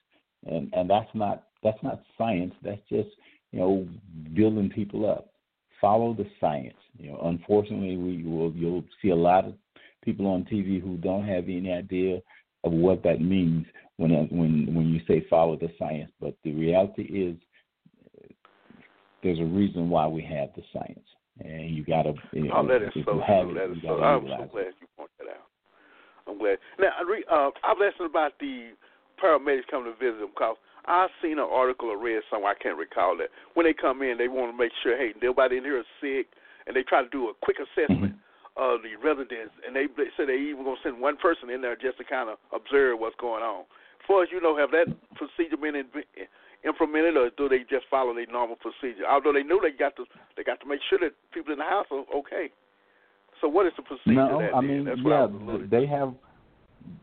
[0.46, 2.54] and and that's not that's not science.
[2.62, 3.08] That's just
[3.52, 3.88] you know
[4.34, 5.28] building people up.
[5.80, 6.76] Follow the science.
[6.98, 9.54] You know, unfortunately, we will you'll see a lot of
[10.02, 12.20] people on TV who don't have any idea
[12.64, 16.10] of what that means when when when you say follow the science.
[16.20, 17.36] But the reality is,
[19.22, 21.06] there's a reason why we have the science
[21.40, 22.14] and you got to.
[22.32, 23.20] You know, oh, that is so.
[23.26, 24.02] That is so.
[24.02, 25.48] I'm so glad you pointed that out.
[26.26, 26.58] I'm glad.
[26.78, 26.92] Now,
[27.30, 28.72] uh, I've listened about the
[29.22, 32.54] paramedics coming to visit them because I've seen an article or read somewhere.
[32.58, 33.28] I can't recall that.
[33.54, 36.28] When they come in, they want to make sure, hey, nobody in here is sick,
[36.66, 38.30] and they try to do a quick assessment mm-hmm.
[38.56, 39.54] Of the residents.
[39.66, 42.04] And they, they say they even going to send one person in there just to
[42.04, 43.64] kind of observe what's going on.
[43.64, 45.86] As far as you know, have that procedure been in,
[46.64, 49.06] implemented, or do they just follow their normal procedure?
[49.08, 50.04] Although they knew they got to
[50.36, 52.50] they got to make sure that people in the house are okay.
[53.40, 54.14] So what is the procedure?
[54.14, 55.26] No, that I mean, yeah,
[55.70, 56.14] they have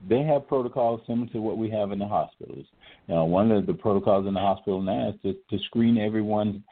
[0.07, 2.65] they have protocols similar to what we have in the hospitals.
[3.07, 6.63] You know, one of the protocols in the hospital now is to, to screen everyone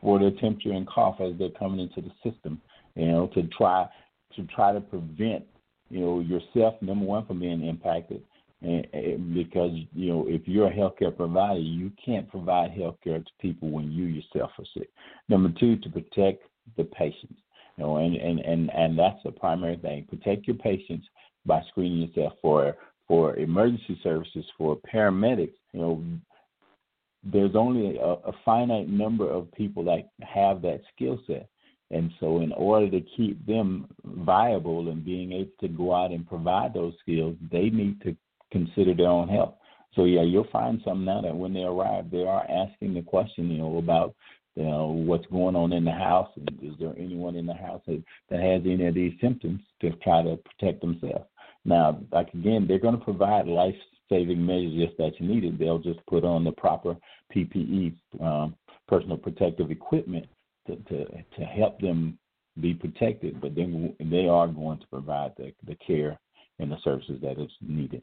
[0.00, 2.60] for their temperature and cough as they're coming into the system.
[2.94, 3.86] You know, to try
[4.36, 5.44] to try to prevent
[5.90, 8.22] you know yourself number one from being impacted
[8.62, 13.70] and, because you know if you're a healthcare provider, you can't provide healthcare to people
[13.70, 14.88] when you yourself are sick.
[15.28, 16.44] Number two, to protect
[16.76, 17.38] the patients.
[17.76, 20.06] You know, and and and and that's the primary thing.
[20.08, 21.06] Protect your patients
[21.44, 22.74] by screening yourself for
[23.06, 25.54] for emergency services for paramedics.
[25.72, 26.04] You know,
[27.22, 31.48] there's only a, a finite number of people that have that skill set.
[31.90, 36.28] And so, in order to keep them viable and being able to go out and
[36.28, 38.16] provide those skills, they need to
[38.50, 39.54] consider their own health.
[39.96, 43.50] So yeah, you'll find some now that when they arrive, they are asking the question,
[43.50, 44.14] you know, about
[44.54, 47.82] you know what's going on in the house, and is there anyone in the house
[47.86, 51.24] that, has any of these symptoms to try to protect themselves.
[51.64, 55.58] Now, like again, they're going to provide life-saving measures if that's needed.
[55.58, 56.96] They'll just put on the proper
[57.34, 58.54] PPE, um,
[58.88, 60.26] personal protective equipment,
[60.66, 62.18] to, to to help them
[62.60, 63.40] be protected.
[63.40, 66.18] But then they are going to provide the the care
[66.58, 68.02] and the services that is needed.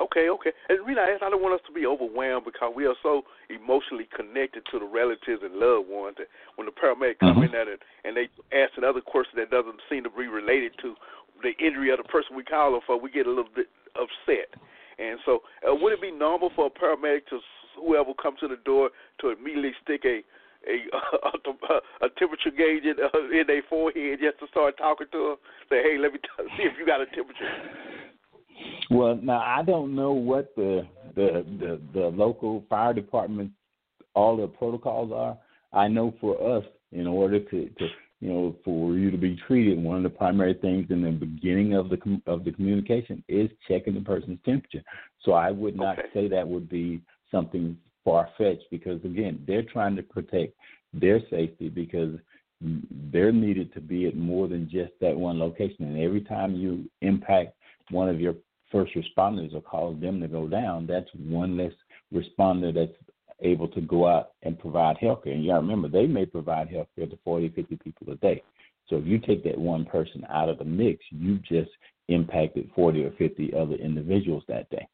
[0.00, 0.50] Okay, okay.
[0.68, 4.66] And reason I don't want us to be overwhelmed because we are so emotionally connected
[4.72, 7.30] to the relatives and loved ones that when the paramedic mm-hmm.
[7.30, 10.72] come in there and, and they ask another question that doesn't seem to be related
[10.82, 10.94] to
[11.46, 14.50] the injury of the person we call them for, we get a little bit upset.
[14.98, 17.38] And so, uh, would it be normal for a paramedic to
[17.78, 20.22] whoever comes to the door to immediately stick a
[20.66, 20.76] a
[21.26, 25.36] a, a temperature gauge in, uh, in their forehead just to start talking to them?
[25.68, 27.50] Say, hey, let me t- see if you got a temperature.
[28.90, 33.50] Well, now I don't know what the the the, the local fire department
[34.14, 35.36] all the protocols are.
[35.72, 37.86] I know for us, in order to, to
[38.20, 41.74] you know for you to be treated, one of the primary things in the beginning
[41.74, 44.82] of the of the communication is checking the person's temperature.
[45.22, 46.08] So I would not okay.
[46.14, 50.54] say that would be something far fetched because again, they're trying to protect
[50.92, 52.18] their safety because
[53.12, 55.84] they're needed to be at more than just that one location.
[55.84, 57.56] And every time you impact
[57.90, 58.34] one of your
[58.70, 61.72] first responders or cause them to go down, that's one less
[62.12, 62.96] responder that's
[63.40, 65.32] able to go out and provide health care.
[65.32, 68.16] And you got to remember, they may provide health care to 40, 50 people a
[68.16, 68.42] day.
[68.88, 71.70] So if you take that one person out of the mix, you just
[72.08, 74.86] impacted 40 or 50 other individuals that day.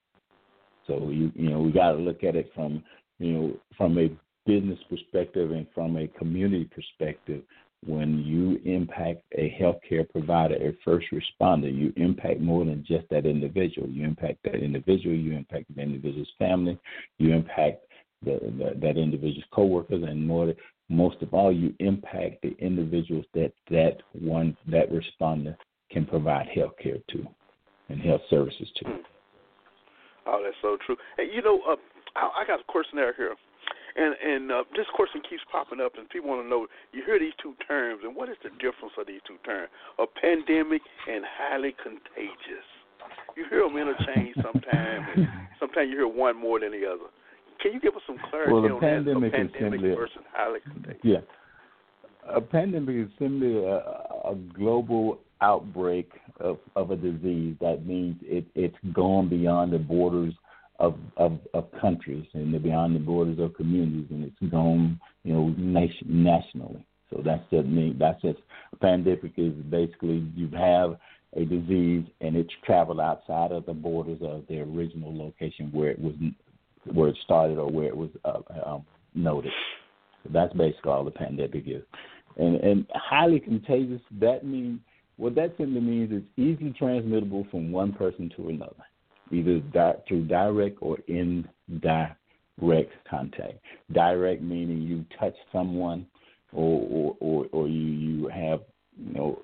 [0.86, 2.82] So you you know we got to look at it from
[3.20, 4.09] you know from a
[4.46, 7.42] business perspective and from a community perspective.
[7.87, 13.24] When you impact a healthcare provider, a first responder, you impact more than just that
[13.24, 13.88] individual.
[13.88, 15.16] You impact that individual.
[15.16, 16.78] You impact the individual's family.
[17.16, 17.87] You impact
[18.22, 20.52] the, the, that individual's coworkers, and more
[20.90, 25.56] most of all, you impact the individuals that that one that responder
[25.90, 27.26] can provide health care to
[27.88, 28.85] and health services to.
[28.85, 28.96] Hmm.
[30.26, 30.96] Oh, that's so true.
[31.16, 31.76] And you know, uh,
[32.16, 33.34] I, I got a questionnaire here,
[33.96, 36.66] and and uh, this question keeps popping up, and people want to know.
[36.92, 39.68] You hear these two terms, and what is the difference of these two terms?
[39.98, 42.66] A pandemic and highly contagious.
[43.36, 45.28] You hear them interchange sometimes, and
[45.60, 47.10] sometimes you hear one more than the other.
[47.62, 49.40] Can you give us some clarity well, on pandemic that?
[49.40, 51.00] A pandemic simply, versus highly contagious.
[51.02, 51.20] Yeah.
[52.28, 57.56] A pandemic is simply a, a global outbreak of, of a disease.
[57.60, 60.34] That means it, it's gone beyond the borders
[60.80, 65.32] of, of, of countries and they're beyond the borders of communities, and it's gone, you
[65.32, 66.84] know, nation, nationally.
[67.10, 67.94] So that's just me.
[67.98, 68.38] That's just
[68.72, 70.96] a pandemic is basically you have
[71.36, 76.00] a disease and it's traveled outside of the borders of the original location where it
[76.00, 76.14] was
[76.92, 79.52] where it started or where it was uh, um, noted.
[80.22, 81.82] So that's basically all the pandemic is.
[82.36, 84.80] And, and highly contagious, that means,
[85.16, 88.84] what that simply means is easily transmittable from one person to another,
[89.30, 93.58] either di- through direct or indirect contact.
[93.92, 96.06] Direct meaning you touch someone
[96.52, 98.60] or, or, or, or you, you have,
[98.96, 99.42] you know,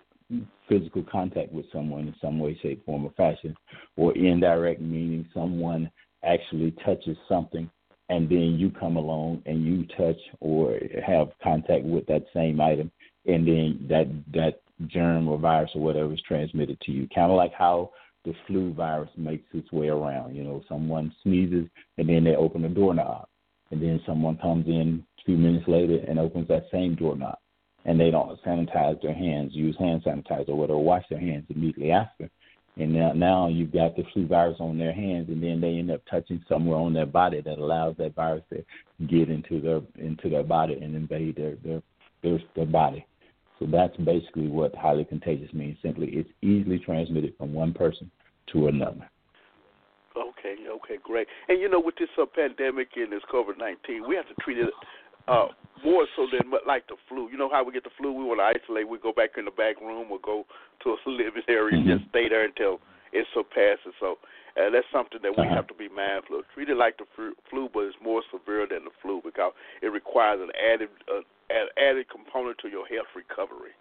[0.69, 3.57] physical contact with someone in some way, shape, form, or fashion,
[3.97, 5.91] or indirect meaning someone
[6.25, 7.71] actually touches something
[8.09, 12.91] and then you come along and you touch or have contact with that same item
[13.27, 17.37] and then that that germ or virus or whatever is transmitted to you kind of
[17.37, 17.91] like how
[18.27, 22.63] the flu virus makes its way around you know someone sneezes and then they open
[22.63, 23.29] the doorknob.
[23.71, 27.39] And then someone comes in a few minutes later and opens that same doorknob.
[27.85, 31.91] And they don't sanitize their hands use hand sanitizer or whatever wash their hands immediately
[31.91, 32.31] after.
[32.79, 35.91] And now, now you've got the flu virus on their hands, and then they end
[35.91, 38.63] up touching somewhere on their body that allows that virus to
[39.07, 41.83] get into their into their body and invade their their
[42.23, 43.07] their, their body.
[43.59, 45.79] So that's basically what highly contagious means.
[45.83, 48.11] Simply, it's easily transmitted from one person
[48.53, 49.09] to another.
[50.17, 51.27] Okay, okay, great.
[51.49, 54.59] And you know, with this uh, pandemic and this COVID nineteen, we have to treat
[54.59, 54.71] it
[55.29, 55.49] uh,
[55.85, 57.29] more so than like the flu.
[57.31, 58.13] You know how we get the flu?
[58.13, 58.89] We want to isolate.
[58.89, 60.45] We go back in the back room or go
[60.85, 61.91] to a living area mm-hmm.
[61.91, 62.81] and just stay there until
[63.13, 63.95] it surpasses.
[64.01, 64.17] So
[64.57, 65.55] uh, that's something that we uh-huh.
[65.55, 66.49] have to be mindful of.
[66.55, 70.41] Treat it like the flu, but it's more severe than the flu because it requires
[70.41, 71.21] an added uh,
[71.53, 73.77] an added component to your health recovery.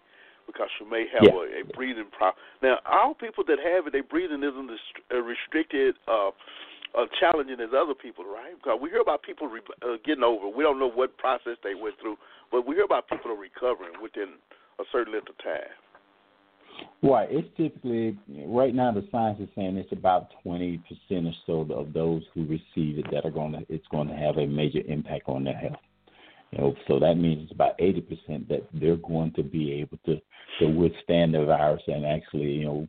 [0.46, 1.58] Because you may have yeah.
[1.58, 2.38] a, a breathing problem.
[2.62, 4.78] Now, all people that have it, their breathing isn't as
[5.10, 5.96] restricted.
[6.06, 6.30] Uh,
[6.96, 8.56] uh, challenging as other people, right?
[8.56, 10.48] Because we hear about people re- uh, getting over.
[10.48, 12.16] We don't know what process they went through,
[12.50, 14.40] but we hear about people recovering within
[14.80, 15.68] a certain length of time.
[17.02, 17.28] Right.
[17.30, 21.92] It's typically right now the science is saying it's about twenty percent or so of
[21.92, 25.28] those who receive it that are going to it's going to have a major impact
[25.28, 25.78] on their health.
[26.52, 29.98] You know, so that means it's about eighty percent that they're going to be able
[30.06, 30.20] to
[30.60, 32.88] to withstand the virus and actually you know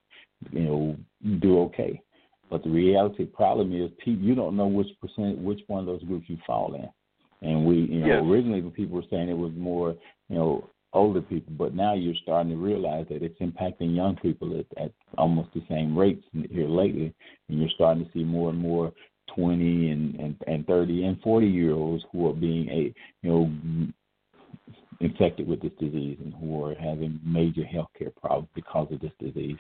[0.52, 0.97] you know
[1.39, 2.02] do okay.
[2.50, 6.04] But the reality problem is, people, you don't know which percent, which one of those
[6.04, 7.47] groups you fall in.
[7.47, 8.23] And we, you know, yes.
[8.23, 9.95] originally the people were saying it was more,
[10.30, 14.60] you know, older people, but now you're starting to realize that it's impacting young people
[14.60, 17.13] at, at almost the same rates here lately,
[17.50, 18.91] and you're starting to see more and more
[19.36, 23.88] 20 and, and, and 30 and 40 year olds who are being a, you know,
[25.00, 29.12] infected with this disease and who are having major health care problems because of this
[29.19, 29.58] disease.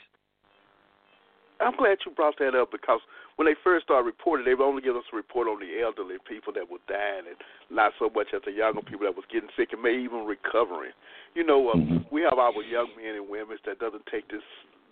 [1.59, 3.01] I'm glad you brought that up because
[3.35, 6.17] when they first started reporting, they would only give us a report on the elderly
[6.27, 7.37] people that were dying, and
[7.69, 10.93] not so much as the younger people that was getting sick and maybe even recovering.
[11.33, 12.05] You know, uh, mm-hmm.
[12.13, 14.45] we have our young men and women that doesn't take this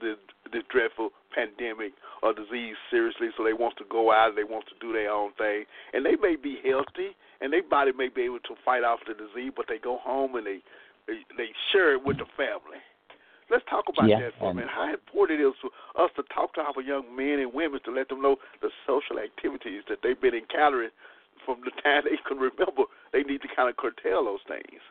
[0.04, 0.19] this,
[0.51, 4.75] this dreadful pandemic or disease seriously, so they want to go out, they want to
[4.84, 8.39] do their own thing, and they may be healthy and their body may be able
[8.39, 10.60] to fight off the disease, but they go home and they
[11.08, 12.82] they, they share it with the family
[13.49, 14.69] Let's talk about yeah, that for a minute.
[14.73, 15.69] How important it is for
[16.03, 19.21] us to talk to our young men and women to let them know the social
[19.21, 20.89] activities that they've been encountering
[21.45, 24.81] from the time they can remember, they need to kind of curtail those things.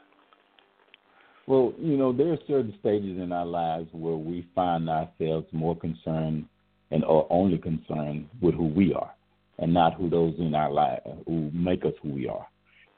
[1.46, 5.76] Well, you know, there are certain stages in our lives where we find ourselves more
[5.76, 6.46] concerned
[6.90, 9.12] and are only concerned with who we are
[9.58, 12.46] and not who those in our life who make us who we are.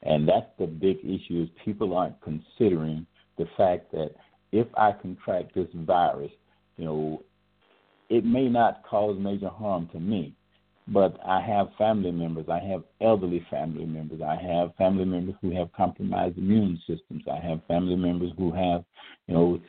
[0.03, 3.05] And that's the big issue is people aren't considering
[3.37, 4.11] the fact that
[4.51, 6.31] if I contract this virus,
[6.77, 7.23] you know,
[8.09, 10.33] it may not cause major harm to me,
[10.87, 12.45] but I have family members.
[12.49, 14.21] I have elderly family members.
[14.21, 17.23] I have family members who have compromised immune systems.
[17.29, 18.85] I have family members who have,
[19.27, 19.59] you know,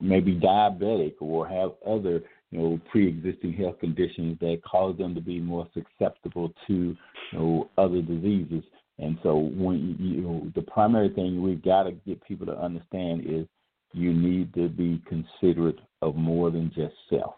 [0.00, 5.38] maybe diabetic or have other, you know, pre-existing health conditions that cause them to be
[5.40, 6.96] more susceptible to, you
[7.38, 8.62] know, other diseases.
[9.02, 13.24] And so, when you know, the primary thing we've got to get people to understand
[13.26, 13.46] is
[13.92, 17.34] you need to be considerate of more than just self.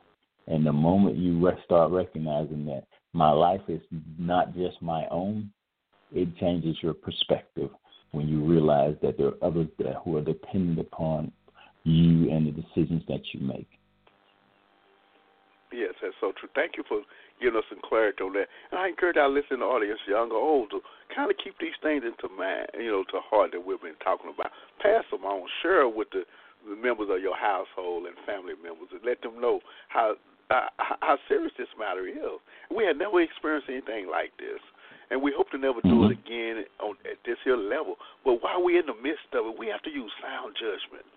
[0.47, 3.81] And the moment you start recognizing that my life is
[4.19, 5.51] not just my own,
[6.13, 7.71] it changes your perspective
[8.13, 11.33] when you realize that there are others that who are dependent upon
[11.85, 13.69] you and the decisions that you make.
[15.75, 16.49] Yes, that's so true.
[16.55, 17.03] Thank you for
[17.43, 18.47] giving us some clarity on that.
[18.71, 20.79] And I encourage our listening audience, young or old, to
[21.11, 24.31] kind of keep these things into mind, you know, to heart that we've been talking
[24.31, 24.55] about.
[24.79, 26.23] Pass them on, share with the,
[26.63, 29.59] the members of your household and family members, and let them know
[29.91, 30.15] how
[30.53, 32.39] uh, how serious this matter is.
[32.71, 34.61] We had never experienced anything like this,
[35.11, 36.23] and we hope to never do it mm-hmm.
[36.23, 37.97] again on at this here level.
[38.23, 41.09] But while we're in the midst of it, we have to use sound judgment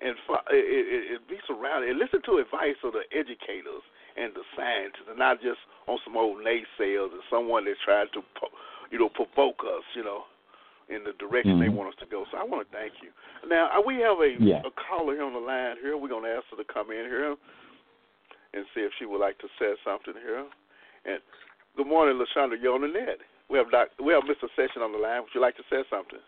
[0.00, 0.14] and
[0.54, 3.82] it, it, it be surrounded and listen to advice of the educators
[4.14, 8.22] and the scientists, and not just on some old naysayers and someone that's trying to,
[8.90, 10.26] you know, provoke us, you know,
[10.88, 11.68] in the direction mm-hmm.
[11.68, 12.24] they want us to go.
[12.30, 13.10] So I want to thank you.
[13.46, 14.64] Now uh, we have a, yeah.
[14.64, 15.96] a caller here on the line here.
[15.96, 17.36] We're going to ask her to come in here
[18.54, 20.46] and see if she would like to say something here.
[21.04, 21.20] And
[21.76, 22.56] good morning, Lashonda.
[22.60, 23.20] You're on the net.
[23.50, 24.48] We have doc, we have Mr.
[24.56, 25.22] Session on the line.
[25.22, 26.20] Would you like to say something?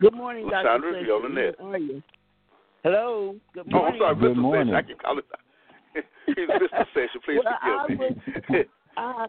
[0.00, 1.00] Good morning, Lashonda, Dr.
[1.00, 1.54] you're on the net.
[1.58, 2.02] How are you?
[2.82, 3.36] Hello.
[3.54, 4.00] Good morning.
[4.02, 4.40] Oh, I'm sorry, Good Mr.
[4.40, 4.74] morning.
[4.74, 4.74] Session.
[4.74, 5.22] I keep calling.
[6.28, 6.86] Mr.
[6.94, 8.64] Session, please well, forgive me.
[8.96, 9.26] I,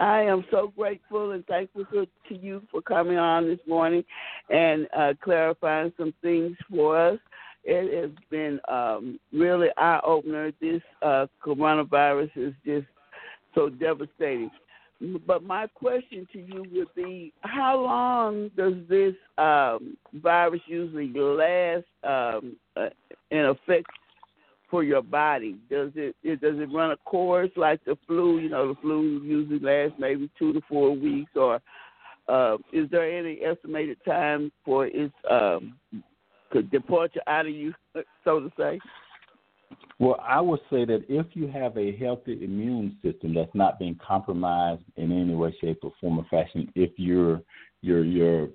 [0.00, 4.04] I am so grateful and thankful to, to you for coming on this morning
[4.50, 7.18] and uh, clarifying some things for us
[7.64, 10.52] it has been um, really eye opener.
[10.60, 12.86] This uh, coronavirus is just
[13.54, 14.50] so devastating.
[15.26, 21.84] But my question to you would be: How long does this um, virus usually last
[22.04, 22.90] um, uh,
[23.30, 23.86] in effect
[24.70, 25.56] for your body?
[25.68, 28.38] Does it, it does it run a course like the flu?
[28.38, 31.60] You know, the flu usually lasts maybe two to four weeks, or
[32.28, 35.74] uh, is there any estimated time for its um,
[36.70, 37.74] departure out of you,
[38.24, 38.78] so to say?
[39.98, 43.98] Well, I would say that if you have a healthy immune system that's not being
[44.04, 47.40] compromised in any way, shape, or form or fashion, if you're
[47.82, 48.48] you're you're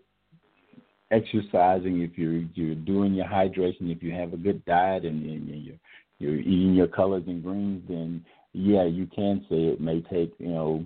[1.11, 5.65] exercising, if you're you're doing your hydration, if you have a good diet and, and
[5.65, 5.77] you're
[6.19, 10.49] you're eating your colors and greens, then yeah, you can say it may take you
[10.49, 10.85] know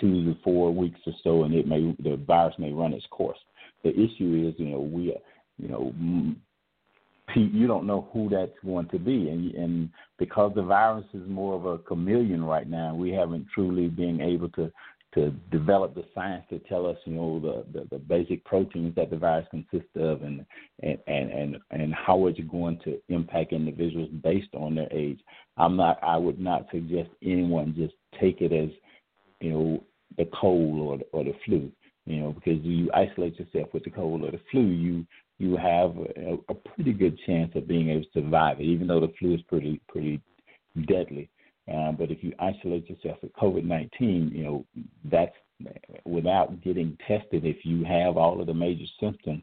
[0.00, 3.38] two to four weeks or so, and it may the virus may run its course.
[3.82, 5.14] The issue is, you know, we
[5.60, 5.92] you know,
[7.34, 11.54] you don't know who that's going to be, and and because the virus is more
[11.54, 14.70] of a chameleon right now, we haven't truly been able to
[15.14, 19.10] to develop the science to tell us, you know, the, the, the basic proteins that
[19.10, 20.46] the virus consists of and,
[20.84, 25.18] and, and, and, and how it's going to impact individuals based on their age.
[25.56, 28.70] I'm not I would not suggest anyone just take it as,
[29.40, 29.84] you know,
[30.16, 31.72] the cold or the, or the flu,
[32.06, 35.04] you know, because you isolate yourself with the cold or the flu, you
[35.40, 39.00] you have a, a pretty good chance of being able to survive it, even though
[39.00, 40.20] the flu is pretty pretty
[40.86, 41.30] deadly.
[41.72, 44.66] Um, but if you isolate yourself with COVID nineteen, you know
[45.10, 45.34] that's
[46.04, 47.44] without getting tested.
[47.44, 49.42] If you have all of the major symptoms,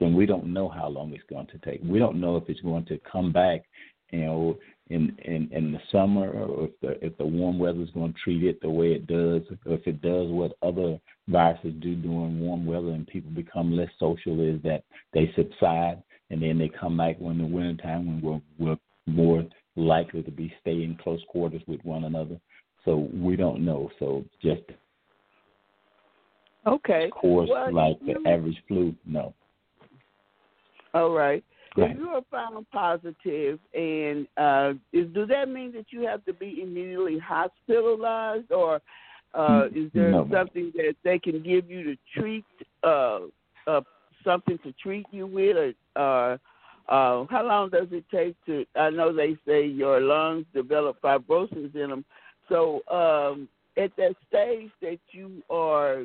[0.00, 1.80] then we don't know how long it's going to take.
[1.84, 3.62] We don't know if it's going to come back,
[4.10, 7.90] you know, in in in the summer, or if the if the warm weather is
[7.90, 11.74] going to treat it the way it does, or if it does what other viruses
[11.80, 16.58] do during warm weather and people become less social, is that they subside and then
[16.58, 19.44] they come back when the winter time when we're we're more
[19.76, 22.40] likely to be staying close quarters with one another.
[22.84, 23.90] So we don't know.
[23.98, 24.62] So just
[26.66, 28.22] okay, of course well, like you...
[28.22, 29.34] the average flu, no.
[30.94, 31.44] All right.
[31.76, 31.90] Right.
[31.90, 36.32] If you are found positive, and uh, is, does that mean that you have to
[36.32, 38.80] be immediately hospitalized, or
[39.34, 42.44] uh, is there no, something that they can give you to treat,
[42.82, 43.20] uh,
[43.66, 43.80] uh,
[44.24, 46.40] something to treat you with, or
[46.88, 48.64] uh, how long does it take to?
[48.74, 52.04] I know they say your lungs develop fibrosis in them,
[52.48, 56.04] So um, at that stage that you are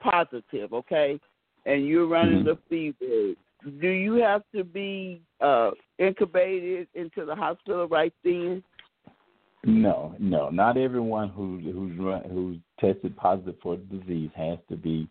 [0.00, 1.18] positive, okay,
[1.64, 2.44] and you're running Mhm.
[2.44, 3.34] the fever,
[3.80, 8.62] do you have to be uh, incubated into the hospital right then?
[9.64, 14.76] No, no, not everyone who who's run, who's tested positive for the disease has to
[14.76, 15.08] be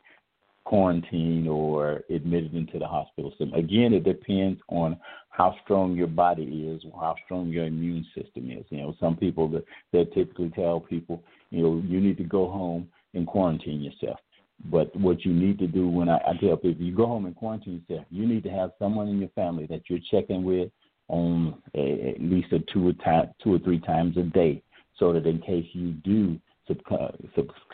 [0.63, 3.33] quarantined or admitted into the hospital.
[3.37, 4.97] So again, it depends on
[5.29, 8.65] how strong your body is, how strong your immune system is.
[8.69, 11.21] You know, some people that they typically tell people,
[11.51, 14.19] you know, you need to go home and quarantine yourself.
[14.63, 17.25] But what you need to do when I, I tell people, if you go home
[17.25, 20.71] and quarantine yourself, you need to have someone in your family that you're checking with
[21.07, 24.63] on a, at least a two or time, two or three times a day,
[24.97, 27.11] so that in case you do succumb,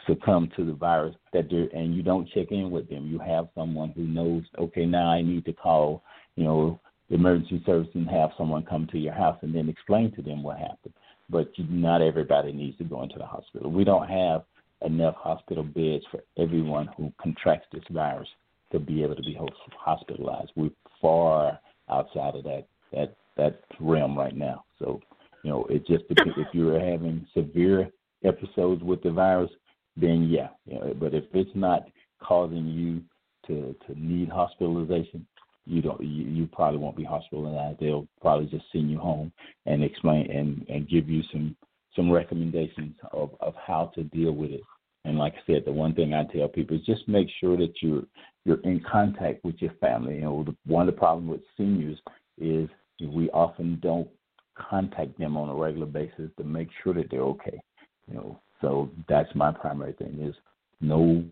[0.08, 3.48] succumb to the virus, that there and you don't check in with them, you have
[3.56, 4.44] someone who knows.
[4.58, 6.04] Okay, now I need to call,
[6.36, 6.80] you know,
[7.10, 10.44] the emergency service and have someone come to your house and then explain to them
[10.44, 10.94] what happened.
[11.30, 13.72] But you, not everybody needs to go into the hospital.
[13.72, 14.44] We don't have
[14.84, 18.28] enough hospital beds for everyone who contracts this virus
[18.72, 19.38] to be able to be
[19.78, 20.52] hospitalized.
[20.56, 20.70] We're
[21.02, 21.60] far
[21.90, 24.64] outside of that that that realm right now.
[24.80, 25.02] So,
[25.44, 26.34] you know, it just depends.
[26.38, 27.90] if you're having severe
[28.24, 29.52] episodes with the virus,
[29.98, 30.50] then yeah.
[30.66, 31.84] You know, but if it's not
[32.22, 33.02] causing you
[33.48, 35.26] to to need hospitalization,
[35.66, 36.02] you don't.
[36.02, 37.80] You, you probably won't be hospitalized.
[37.80, 39.32] They'll probably just send you home
[39.66, 41.56] and explain and and give you some
[41.96, 44.62] some recommendations of of how to deal with it.
[45.04, 47.74] And like I said, the one thing I tell people is just make sure that
[47.82, 48.04] you're
[48.45, 50.16] you're in contact with your family.
[50.16, 51.99] You know, one of the problems with seniors
[52.39, 54.08] is we often don't
[54.56, 57.60] contact them on a regular basis to make sure that they're okay.
[58.08, 60.36] You know, so that's my primary thing is
[60.82, 61.24] know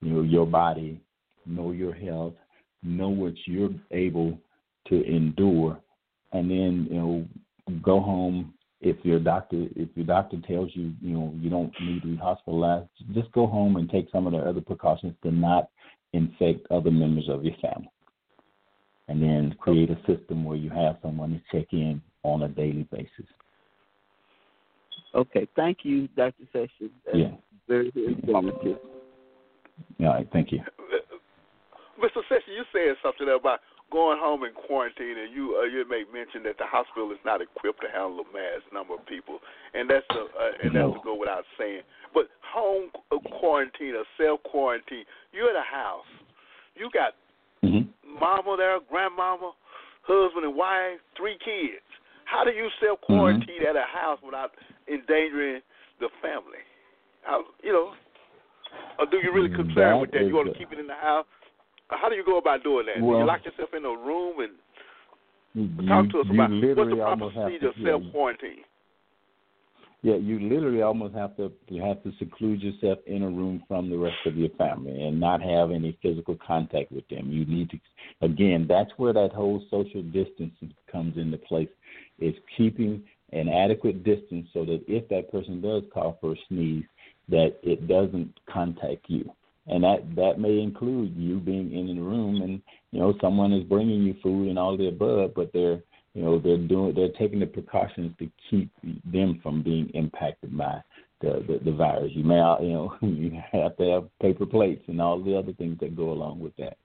[0.00, 1.00] you know your body,
[1.46, 2.34] know your health,
[2.82, 4.38] know what you're able
[4.88, 5.78] to endure,
[6.32, 7.26] and then you know
[7.82, 8.53] go home.
[8.84, 12.16] If your doctor if your doctor tells you you know you don't need to be
[12.16, 15.70] hospitalized, just go home and take some of the other precautions to not
[16.12, 17.90] infect other members of your family
[19.08, 22.86] and then create a system where you have someone to check in on a daily
[22.90, 23.26] basis.
[25.14, 26.44] Okay, thank you, Dr.
[26.52, 26.90] Sessions.
[27.06, 27.30] That's yeah.
[27.68, 28.78] Very informative.
[30.00, 30.60] All right, thank you.
[31.98, 32.20] Mr.
[32.28, 33.60] Sessions, you said something about
[33.94, 37.38] going home in quarantine, and you uh, you made mention that the hospital is not
[37.38, 39.38] equipped to handle a mass number of people,
[39.70, 41.86] and that's a, uh, and that's to go without saying.
[42.10, 42.90] But home
[43.38, 46.10] quarantine or self quarantine, you're at a house,
[46.74, 47.14] you got
[47.62, 49.54] hmm mama there, grandmama,
[50.02, 51.86] husband and wife, three kids.
[52.26, 54.58] How do you self quarantine at a house without
[54.90, 55.62] endangering
[56.02, 56.66] the family?
[57.22, 57.94] How, you know,
[58.98, 60.26] or do you really concern That with that?
[60.26, 61.26] You want to keep it in the house?
[61.88, 63.00] How do you go about doing that?
[63.00, 64.52] do you lock yourself in a room and
[65.54, 68.64] You, talk to us about what's the proper procedure of self quarantine?
[70.02, 73.88] Yeah, you literally almost have to you have to seclude yourself in a room from
[73.88, 77.30] the rest of your family and not have any physical contact with them.
[77.32, 77.78] You need to
[78.20, 81.70] again, that's where that whole social distancing comes into place.
[82.18, 86.84] Is keeping an adequate distance so that if that person does cough or sneeze,
[87.28, 89.30] that it doesn't contact you.
[89.66, 92.60] And that that may include you being in the room and
[92.90, 95.80] you know someone is bringing you food and all the above, but they're
[96.12, 98.70] you know they're doing they're taking the precautions to keep
[99.10, 100.82] them from being impacted by
[101.22, 102.12] the the, the virus.
[102.14, 105.78] You may you know you have to have paper plates and all the other things
[105.80, 106.76] that go along with that.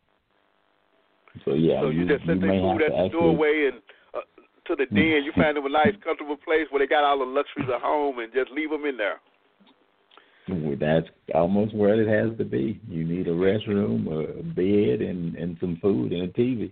[1.45, 3.81] So yeah, so you, just you their may have food to at the doorway and
[4.13, 4.25] uh,
[4.67, 5.23] to the den.
[5.23, 8.19] You find them a nice, comfortable place where they got all the luxuries of home,
[8.19, 9.19] and just leave them in there.
[10.79, 12.79] That's almost where it has to be.
[12.87, 16.71] You need a restroom, a bed, and and some food and a TV.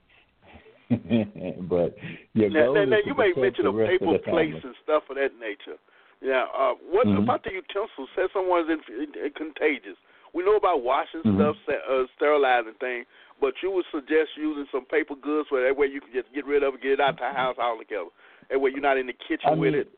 [1.69, 1.95] but
[2.33, 5.77] your Now, now, now you may mention a paper plates and stuff of that nature.
[6.21, 6.45] Yeah.
[6.55, 7.23] Uh, what Mhm.
[7.23, 8.09] about the utensils?
[8.15, 9.97] Say someone's in, in, in contagious.
[10.33, 11.35] We know about washing Mhm.
[11.35, 13.05] stuff, uh, sterilizing things,
[13.39, 16.45] but you would suggest using some paper goods so that way you can just get
[16.45, 18.09] rid of it, get it out of the house altogether.
[18.49, 19.93] That way you're not in the kitchen I with mean, it.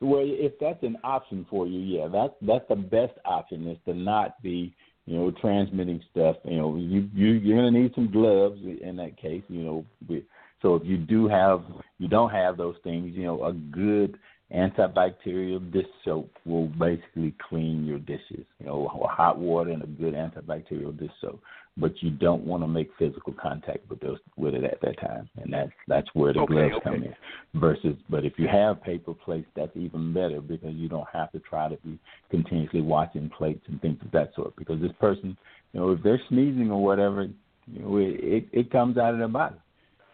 [0.00, 3.94] Well, if that's an option for you, yeah, that's that's the best option is to
[3.94, 4.74] not be,
[5.06, 6.36] you know, transmitting stuff.
[6.44, 9.42] You know, you you you're gonna need some gloves in that case.
[9.48, 9.62] You
[10.08, 10.22] know,
[10.62, 11.62] so if you do have
[11.98, 14.18] you don't have those things, you know, a good
[14.54, 18.46] antibacterial dish soap will basically clean your dishes.
[18.60, 21.40] You know, hot water and a good antibacterial dish soap.
[21.80, 25.28] But you don't want to make physical contact with those with it at that time,
[25.40, 26.84] and that's that's where the Okay, gloves okay.
[26.84, 27.14] come in
[27.54, 31.38] versus but if you have paper plates that's even better because you don't have to
[31.40, 31.98] try to be
[32.30, 35.36] continuously watching plates and things of that sort because this person
[35.72, 37.22] you know if they're sneezing or whatever
[37.66, 39.56] you know it it, it comes out of their body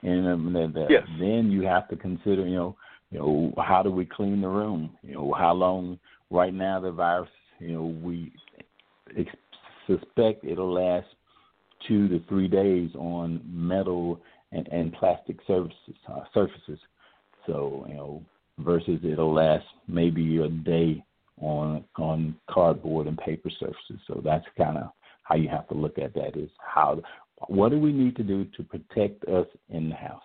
[0.03, 1.03] and um, then, the, Yes.
[1.19, 2.77] then you have to consider you know
[3.11, 5.99] you know how do we clean the room you know how long
[6.31, 8.33] right now the virus, you know, we
[9.17, 9.31] ex-
[9.87, 11.07] suspect it'll last
[11.87, 14.20] two to three days on metal
[14.53, 15.95] and, and plastic surfaces.
[16.09, 16.78] Uh, surfaces.
[17.47, 18.22] So you know,
[18.59, 21.05] versus it'll last maybe a day
[21.41, 24.01] on on cardboard and paper surfaces.
[24.07, 24.91] So that's kind of
[25.22, 26.37] how you have to look at that.
[26.37, 27.01] Is how
[27.49, 30.22] what do we need to do to protect us in the house,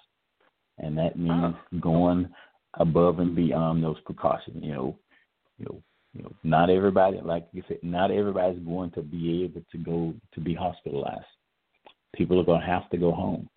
[0.78, 2.30] and that means going
[2.76, 4.64] above and beyond those precautions.
[4.64, 4.99] You know,
[5.57, 5.82] you know,
[6.14, 10.14] you know, not everybody, like you said, not everybody's going to be able to go
[10.34, 11.26] to be hospitalized.
[12.16, 13.49] People are going to have to go home.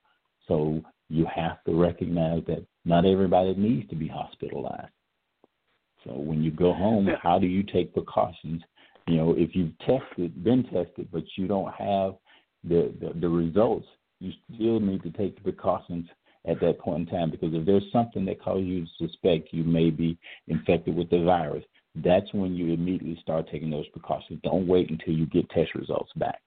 [0.49, 4.93] So you have to recognize that not everybody needs to be hospitalized.
[6.05, 8.63] So when you go home, how do you take precautions?
[9.07, 12.15] You know, if you've tested, been tested, but you don't have
[12.65, 13.87] the, the, the results,
[14.21, 16.07] you still need to take the precautions
[16.47, 19.65] at that point in time because if there's something that causes you to suspect you
[19.65, 21.65] may be infected with the virus,
[21.97, 24.41] that's when you immediately start taking those precautions.
[24.43, 26.41] Don't wait until you get test results back.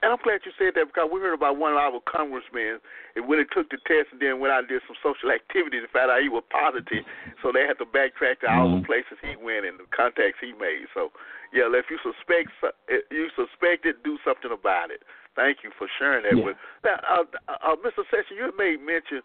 [0.00, 2.80] And I'm glad you said that because we heard about one of our congressmen
[3.16, 5.76] and when he took the test and then went out and did some social activity
[5.76, 7.04] to find out he was positive.
[7.44, 8.80] So they had to backtrack to all mm-hmm.
[8.80, 10.88] the places he went and the contacts he made.
[10.96, 11.12] So
[11.52, 12.48] yeah, if you suspect
[13.12, 15.04] you suspect it, do something about it.
[15.36, 16.44] Thank you for sharing that yeah.
[16.48, 16.56] with.
[16.80, 18.08] Now, uh, uh, Mr.
[18.08, 19.20] Session, you made mention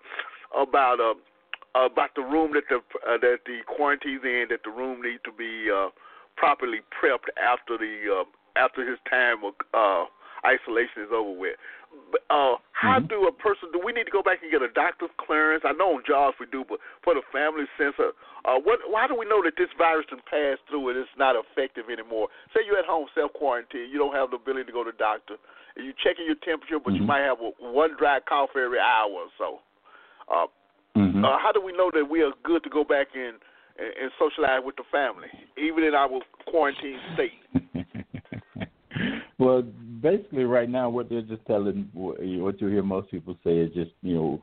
[0.51, 1.15] about uh,
[1.71, 4.51] about the room that the uh, that the quarantine's in.
[4.51, 5.89] That the room needs to be uh,
[6.35, 8.27] properly prepped after the uh,
[8.59, 9.55] after his time of.
[9.71, 10.11] Uh,
[10.45, 11.57] isolation is over with.
[12.11, 13.07] But, uh, how mm-hmm.
[13.07, 13.71] do a person?
[13.73, 15.63] Do we need to go back and get a doctor's clearance?
[15.65, 18.13] I know on jobs we do, but for the family sensor,
[18.45, 18.83] uh, what?
[18.85, 22.29] Why do we know that this virus can pass through and it's not effective anymore?
[22.53, 24.99] Say you're at home self quarantine, you don't have the ability to go to the
[25.01, 25.39] doctor,
[25.75, 27.03] and you're checking your temperature, but mm-hmm.
[27.03, 29.49] you might have a, one dry cough every hour or so.
[30.27, 30.47] Uh,
[30.99, 31.23] mm-hmm.
[31.23, 33.39] uh, how do we know that we are good to go back and,
[33.79, 36.11] and, and socialize with the family, even in our
[36.45, 37.39] quarantine state?
[39.45, 39.61] well,
[40.01, 42.19] basically, right now, what they're just telling, what
[42.59, 44.41] you hear most people say is just, you know,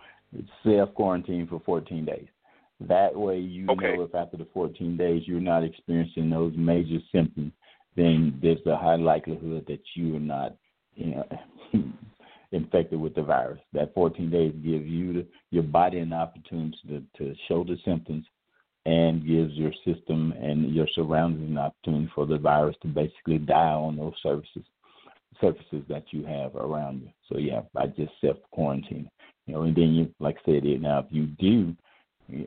[0.63, 2.29] self quarantine for 14 days.
[2.81, 3.97] That way, you okay.
[3.97, 7.53] know if after the 14 days you're not experiencing those major symptoms,
[7.97, 10.55] then there's a high likelihood that you are not,
[10.95, 11.25] you know,
[12.53, 13.61] infected with the virus.
[13.73, 18.25] That 14 days gives you the, your body an opportunity to, to show the symptoms
[18.87, 23.73] and gives your system and your surroundings an opportunity for the virus to basically die
[23.73, 24.65] on those surfaces
[25.41, 27.09] surfaces that you have around you.
[27.31, 29.11] So yeah, I just self quarantine.
[29.47, 31.75] You know, and then you like I said, now if you do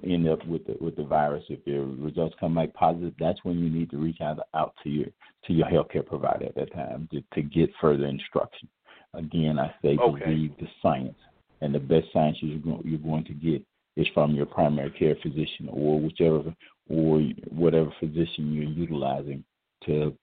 [0.03, 3.59] end up with the with the virus, if your results come back positive, that's when
[3.59, 5.07] you need to reach out out to your
[5.45, 8.67] to your healthcare provider at that time to, to get further instruction.
[9.13, 10.25] Again, I say okay.
[10.25, 11.17] believe the science,
[11.61, 13.63] and the best science you're going, you're going to get
[13.95, 16.53] is from your primary care physician or whichever
[16.89, 19.43] or whatever physician you're utilizing
[19.85, 20.15] to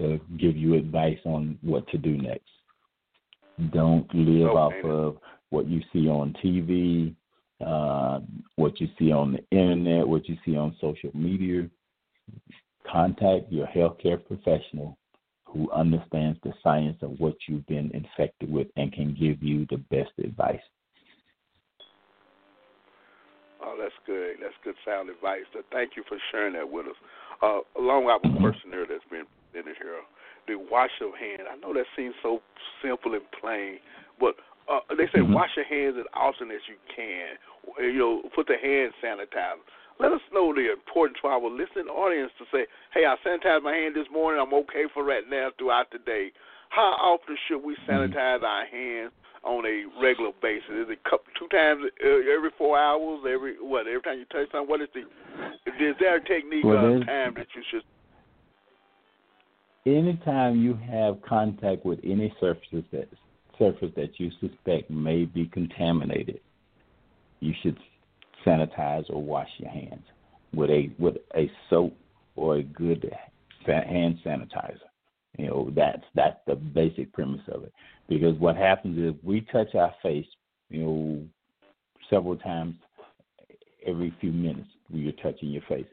[0.00, 2.48] to give you advice on what to do next.
[3.72, 5.16] Don't live off of
[5.50, 7.14] what you see on TV,
[7.64, 8.20] uh,
[8.56, 11.68] what you see on the internet, what you see on social media.
[12.90, 14.96] Contact your healthcare professional
[15.44, 19.76] who understands the science of what you've been infected with and can give you the
[19.90, 20.60] best advice.
[23.62, 24.36] Oh, that's good.
[24.40, 25.44] That's good sound advice.
[25.52, 26.96] So thank you for sharing that with us.
[27.42, 29.24] Uh, along with our person there that's been
[29.54, 30.02] in it here,
[30.46, 31.46] the wash of hands.
[31.50, 32.40] I know that seems so
[32.82, 33.78] simple and plain,
[34.18, 34.34] but
[34.70, 35.34] uh, they say mm-hmm.
[35.34, 37.34] wash your hands as often as you can.
[37.78, 39.62] You know, put the hand sanitizer.
[39.98, 43.74] Let us know the importance for our listening audience to say, "Hey, I sanitized my
[43.74, 44.40] hand this morning.
[44.40, 46.32] I'm okay for right now throughout the day."
[46.70, 47.90] How often should we mm-hmm.
[47.90, 50.70] sanitize our hands on a regular basis?
[50.70, 50.98] Is it
[51.38, 53.20] two times uh, every four hours?
[53.28, 53.86] Every what?
[53.86, 54.68] Every time you touch something?
[54.68, 55.00] What is the?
[55.66, 57.82] Is there a technique well, or time that you should?
[59.86, 63.08] Anytime you have contact with any surface that
[63.58, 66.40] surface that you suspect may be contaminated,
[67.40, 67.78] you should
[68.46, 70.04] sanitize or wash your hands
[70.54, 71.96] with a with a soap
[72.36, 73.10] or a good
[73.66, 74.78] hand sanitizer.
[75.38, 77.72] You know that's that's the basic premise of it.
[78.08, 80.26] Because what happens is we touch our face,
[80.68, 81.22] you know,
[82.10, 82.74] several times
[83.86, 85.86] every few minutes you're touching your face.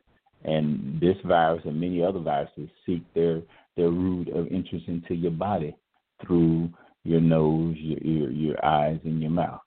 [0.43, 3.41] And this virus and many other viruses seek their
[3.75, 5.75] their route of entrance into your body
[6.25, 6.69] through
[7.03, 9.61] your nose, your ear, your eyes, and your mouth.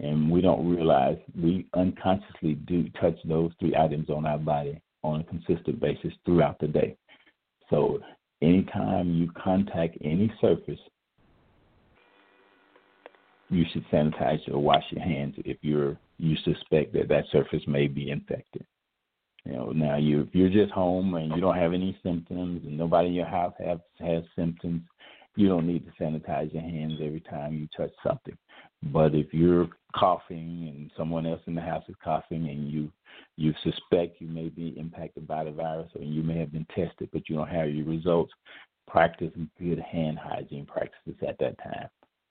[0.00, 5.20] And we don't realize we unconsciously do touch those three items on our body on
[5.20, 6.96] a consistent basis throughout the day.
[7.70, 8.00] So
[8.40, 10.80] anytime you contact any surface
[13.52, 17.86] you should sanitize or wash your hands if you're you suspect that that surface may
[17.86, 18.64] be infected.
[19.44, 22.76] You know, now you if you're just home and you don't have any symptoms and
[22.76, 24.82] nobody in your house has has symptoms,
[25.36, 28.36] you don't need to sanitize your hands every time you touch something.
[28.84, 32.90] But if you're coughing and someone else in the house is coughing and you
[33.36, 37.08] you suspect you may be impacted by the virus or you may have been tested
[37.12, 38.32] but you don't have your results,
[38.86, 41.88] practice good hand hygiene practices at that time.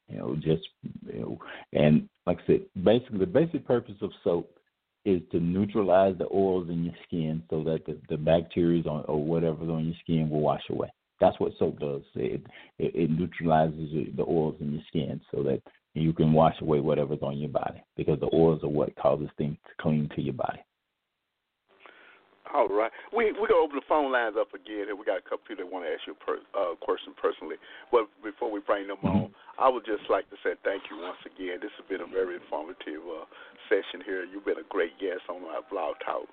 [0.08, 0.64] You know, just
[1.06, 1.40] you know,
[1.74, 4.50] and like I said, basically the basic purpose of soap
[5.06, 9.24] is to neutralize the oils in your skin so that the, the bacteria or, or
[9.24, 10.90] whatever's on your skin will wash away.
[11.20, 12.02] That's what soap does.
[12.16, 12.42] It,
[12.80, 15.62] it, it neutralizes the oils in your skin so that
[15.94, 19.58] you can wash away whatever's on your body because the oils are what causes things
[19.68, 20.60] to cling to your body.
[22.54, 22.92] All right.
[23.16, 24.96] We we're gonna open the phone lines up again here.
[24.96, 27.56] We got a couple people that want to ask you a per, uh, question personally.
[27.92, 31.22] But before we bring them on, I would just like to say thank you once
[31.24, 31.64] again.
[31.64, 33.24] This has been a very informative uh,
[33.72, 34.28] session here.
[34.28, 36.28] You've been a great guest on our Blog Talk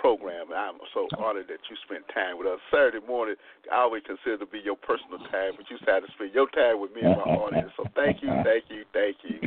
[0.00, 0.52] program.
[0.52, 2.60] I'm so honored that you spent time with us.
[2.68, 3.36] Saturday morning,
[3.72, 6.80] I always consider to be your personal time, but you decided to spend your time
[6.80, 7.72] with me and my audience.
[7.76, 9.40] So thank you, thank you, thank you.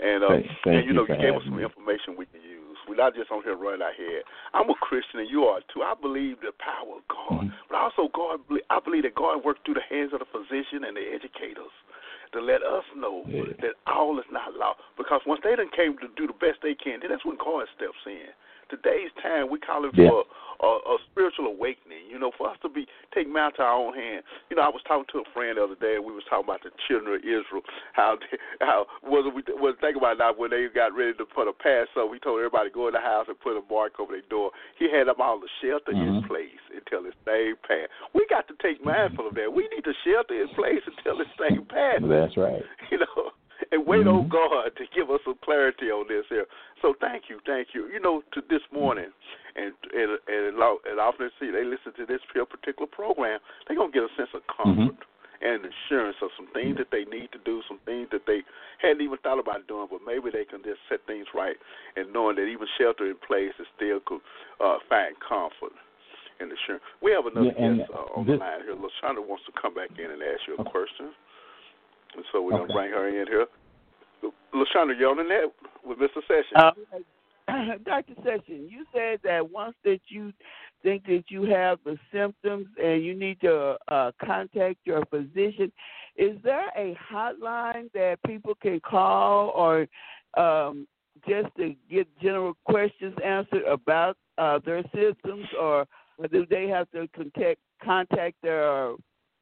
[0.00, 1.52] And, uh, thank, thank and you know, you, you gave us me.
[1.52, 2.55] some information we can use.
[2.88, 4.22] We're not just on here running our head.
[4.54, 5.82] I'm a Christian, and you are too.
[5.82, 7.56] I believe the power of God, mm-hmm.
[7.68, 8.40] but also God.
[8.70, 11.74] I believe that God worked through the hands of the physician and the educators
[12.32, 13.54] to let us know yeah.
[13.62, 14.74] that all is not law.
[14.96, 17.66] Because once they done came to do the best they can, then that's when God
[17.74, 18.30] steps in
[18.70, 20.08] today's time, we call it yeah.
[20.08, 20.24] for
[20.60, 22.08] a, a spiritual awakening.
[22.08, 24.22] You know, for us to be take matter to our own hand.
[24.50, 25.96] You know, I was talking to a friend the other day.
[25.96, 27.64] and We was talking about the children of Israel.
[27.92, 31.48] How they, how was we was thinking about that when they got ready to put
[31.48, 32.10] a pass up.
[32.10, 34.50] We told everybody to go in the house and put a mark over their door.
[34.78, 36.24] He had them all the shelter mm-hmm.
[36.24, 37.92] in place until this thing passed.
[38.14, 39.52] We got to take mindful of that.
[39.52, 42.08] We need to shelter in place until this thing passes.
[42.08, 42.62] That's right.
[42.86, 43.34] You know
[43.72, 44.26] and wait mm-hmm.
[44.26, 46.46] on God to give us some clarity on this here.
[46.82, 47.88] So thank you, thank you.
[47.88, 49.10] You know, to this morning,
[49.56, 54.04] and and and, and often see they listen to this particular program, they're gonna get
[54.04, 54.94] a sense of comfort.
[54.94, 55.14] Mm-hmm.
[55.36, 58.40] And assurance of some things that they need to do, some things that they
[58.80, 61.60] hadn't even thought about doing, but maybe they can just set things right,
[61.94, 64.24] and knowing that even shelter in place is still could
[64.64, 65.76] uh, find comfort
[66.40, 66.84] and assurance.
[67.04, 68.76] We have another yeah, guest uh, on this, the line here.
[68.76, 71.12] Lashonda wants to come back in and ask you a question.
[72.16, 72.62] And so we're okay.
[72.62, 73.46] gonna bring her in here.
[74.54, 75.52] Lashonda, you on the net
[75.84, 76.22] with Mr.
[76.26, 76.56] Session?
[76.56, 76.70] Uh,
[77.84, 78.14] Dr.
[78.24, 80.32] Session, you said that once that you
[80.82, 85.70] think that you have the symptoms and you need to uh, contact your physician,
[86.16, 89.86] is there a hotline that people can call or
[90.36, 90.86] um,
[91.28, 95.86] just to get general questions answered about uh, their symptoms, or
[96.30, 98.92] do they have to contact contact their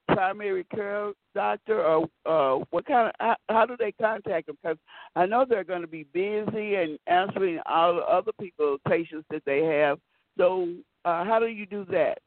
[0.08, 4.56] primary care doctor, or uh, what kind of how, how do they contact them?
[4.62, 4.78] Because
[5.16, 9.42] I know they're going to be busy and answering all the other people's patients that
[9.44, 9.98] they have.
[10.38, 10.68] So
[11.04, 12.18] uh, how do you do that?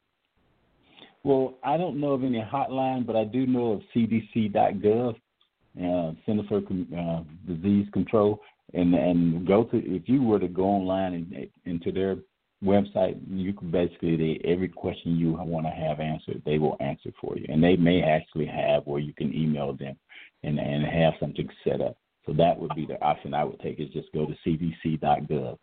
[1.24, 6.42] Well, I don't know of any hotline, but I do know of CDC.gov, uh, Center
[6.48, 8.40] for uh, Disease Control,
[8.74, 12.16] and and go to if you were to go online and into their
[12.64, 17.10] website, you can basically they, every question you want to have answered, they will answer
[17.20, 19.96] for you, and they may actually have, where you can email them
[20.42, 21.96] and and have something set up.
[22.26, 25.56] So that would be the option I would take is just go to cdc.gov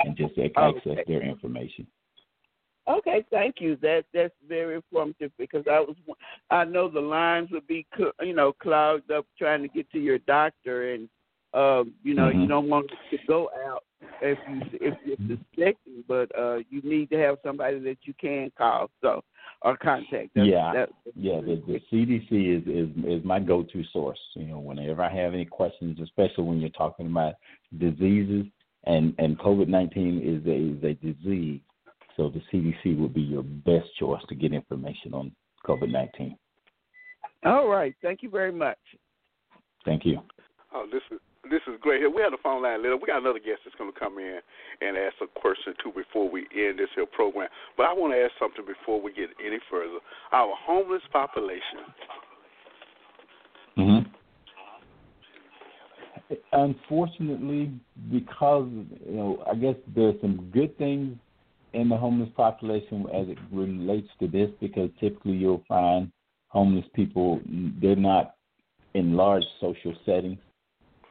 [0.00, 1.04] and just access okay.
[1.06, 1.86] their information.
[2.88, 3.76] Okay, thank you.
[3.80, 5.96] That that's very informative because I was
[6.50, 7.86] I know the lines would be
[8.20, 11.08] you know clogged up trying to get to your doctor and
[11.54, 12.42] um, you know mm-hmm.
[12.42, 13.84] you don't want to go out
[14.22, 18.50] if you if you're suspecting, but uh, you need to have somebody that you can
[18.56, 19.22] call so
[19.62, 20.30] or contact.
[20.34, 21.40] That's, yeah, that's, yeah.
[21.40, 24.18] The, the CDC is, is is my go-to source.
[24.34, 27.34] You know, whenever I have any questions, especially when you're talking about
[27.78, 28.46] diseases,
[28.84, 31.60] and and COVID nineteen is a is a disease,
[32.16, 35.32] so the CDC would be your best choice to get information on
[35.66, 36.36] COVID nineteen.
[37.44, 37.94] All right.
[38.02, 38.78] Thank you very much.
[39.84, 40.18] Thank you.
[40.72, 41.20] Oh, this is
[41.50, 42.00] this is great.
[42.00, 44.18] Here we have the phone line lit We got another guest that's going to come
[44.18, 44.40] in
[44.80, 47.48] and ask a question too before we end this here program.
[47.76, 49.98] But I want to ask something before we get any further.
[50.32, 51.84] Our homeless population.
[53.78, 54.10] Mm-hmm.
[56.52, 57.72] Unfortunately,
[58.10, 58.68] because
[59.06, 61.16] you know, I guess there's some good things
[61.74, 66.10] in the homeless population as it relates to this, because typically you'll find
[66.48, 67.40] homeless people
[67.82, 68.36] they're not
[68.94, 70.38] in large social settings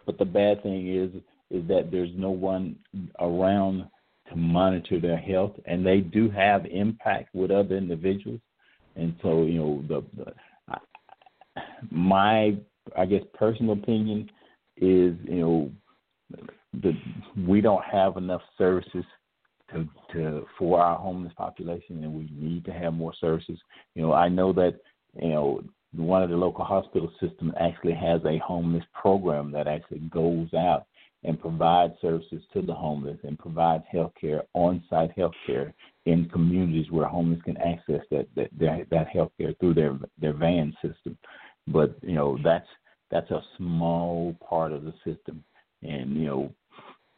[0.06, 1.10] but the bad thing is
[1.52, 2.76] is that there's no one
[3.20, 3.86] around
[4.30, 8.40] to monitor their health, and they do have impact with other individuals.
[8.96, 10.34] And so, you know, the, the
[11.92, 12.58] my
[12.98, 14.30] I guess personal opinion
[14.78, 15.72] is, you know,
[16.82, 16.94] the
[17.48, 19.06] we don't have enough services
[19.72, 23.60] to to for our homeless population, and we need to have more services.
[23.96, 24.80] You know, I know that
[25.22, 25.64] you know
[25.96, 30.88] one of the local hospital systems actually has a homeless program that actually goes out
[31.24, 35.74] and provides services to the homeless and provides health care, on-site health care
[36.06, 40.34] in communities where homeless can access that that that, that health care through their their
[40.34, 41.18] van system.
[41.68, 42.68] But you know that's
[43.10, 45.44] that's a small part of the system,
[45.82, 46.54] and you know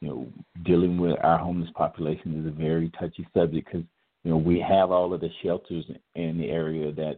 [0.01, 0.27] you know
[0.63, 3.87] dealing with our homeless population is a very touchy subject because
[4.23, 7.17] you know we have all of the shelters in the area that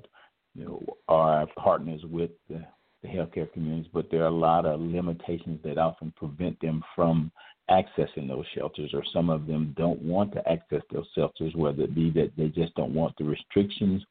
[0.57, 2.65] you know are partners with the
[3.03, 7.31] the healthcare communities, but there are a lot of limitations that often prevent them from
[7.69, 11.93] accessing those shelters, or some of them don't want to access those shelters, whether it
[11.93, 14.03] be that they just don't want the restrictions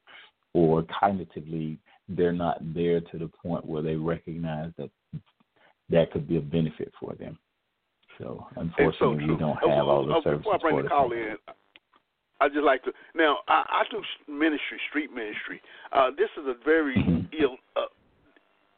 [0.53, 1.77] or cognitively
[2.09, 4.89] they're not there to the point where they recognize that
[5.89, 7.37] that could be a benefit for them.
[8.17, 10.43] So unfortunately, so we don't have all the services.
[10.43, 11.35] Before I bring for the call in,
[12.39, 13.37] I just like to now.
[13.47, 15.61] I, I do ministry, street ministry.
[15.91, 16.95] Uh, this is a very
[17.39, 17.89] ill, uh,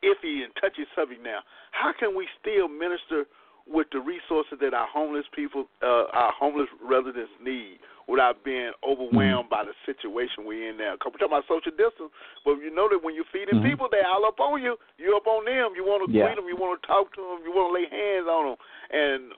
[0.03, 1.21] iffy and touchy subject.
[1.23, 1.39] Now,
[1.71, 3.25] how can we still minister
[3.67, 9.49] with the resources that our homeless people, uh, our homeless residents need, without being overwhelmed
[9.51, 10.95] by the situation we're in now?
[10.95, 12.09] Because we're talking about social distance,
[12.47, 13.69] but you know that when you're feeding Mhm.
[13.69, 14.79] people, they're all up on you.
[14.97, 15.75] You're up on them.
[15.75, 16.25] You want to Yeah.
[16.25, 16.47] greet them.
[16.47, 17.43] You want to talk to them.
[17.43, 18.57] You want to lay hands on them.
[18.89, 19.33] And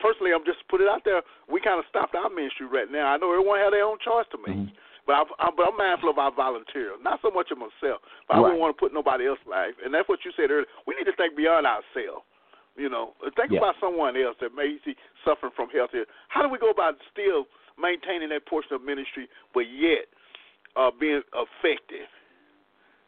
[0.00, 1.22] personally, I'm just put it out there.
[1.50, 3.12] We kind of stopped our ministry right now.
[3.12, 4.56] I know everyone has their own choice to make.
[4.56, 4.72] Mhm.
[5.06, 8.04] But I'm, I'm, but I'm mindful of our volunteers, not so much of myself.
[8.28, 9.72] But I wouldn't want to put nobody else's life.
[9.82, 10.68] And that's what you said earlier.
[10.86, 12.28] We need to think beyond ourselves.
[12.76, 13.58] You know, think Yeah.
[13.64, 14.94] about someone else that may be
[15.24, 15.90] suffering from health.
[15.92, 16.04] Here.
[16.28, 17.48] How do we go about still
[17.80, 20.06] maintaining that portion of ministry, but yet
[20.76, 22.06] uh, being effective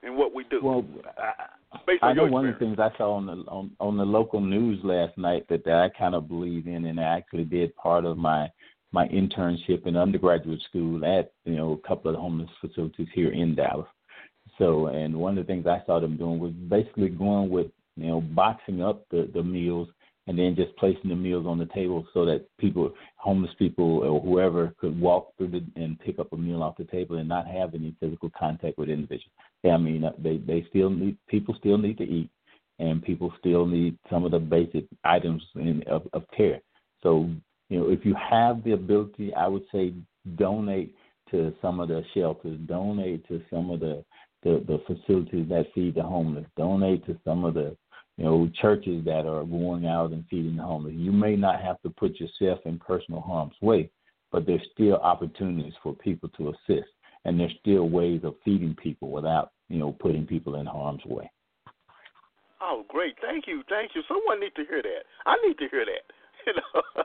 [0.02, 0.60] in what we do?
[0.62, 0.84] Well,
[1.18, 4.40] I, I know one of the things I saw on the on, on the local
[4.40, 8.04] news last night that, that I kind of believe in, and I actually did part
[8.04, 8.48] of my
[8.92, 13.54] my internship in undergraduate school at you know a couple of homeless facilities here in
[13.54, 13.88] Dallas.
[14.58, 18.08] So, and one of the things I saw them doing was basically going with you
[18.08, 19.88] know boxing up the the meals
[20.26, 24.20] and then just placing the meals on the table so that people, homeless people or
[24.20, 27.48] whoever, could walk through the, and pick up a meal off the table and not
[27.48, 29.32] have any physical contact with individuals.
[29.64, 32.30] I mean, uh, they they still need people still need to eat,
[32.78, 36.60] and people still need some of the basic items in, of, of care.
[37.02, 37.30] So,
[37.68, 39.94] you know, if you have the ability, I would say
[40.36, 40.94] donate
[41.30, 44.04] to some of the shelters, donate to some of the
[44.42, 47.76] the, the facilities that feed the homeless, donate to some of the
[48.16, 50.94] you know churches that are going out and feeding the homeless.
[50.96, 53.90] You may not have to put yourself in personal harm's way,
[54.32, 56.88] but there's still opportunities for people to assist,
[57.24, 61.30] and there's still ways of feeding people without you know putting people in harm's way.
[62.60, 63.14] Oh, great!
[63.22, 64.02] Thank you, thank you.
[64.06, 65.04] Someone needs to hear that.
[65.26, 66.04] I need to hear that.
[66.46, 67.04] You know,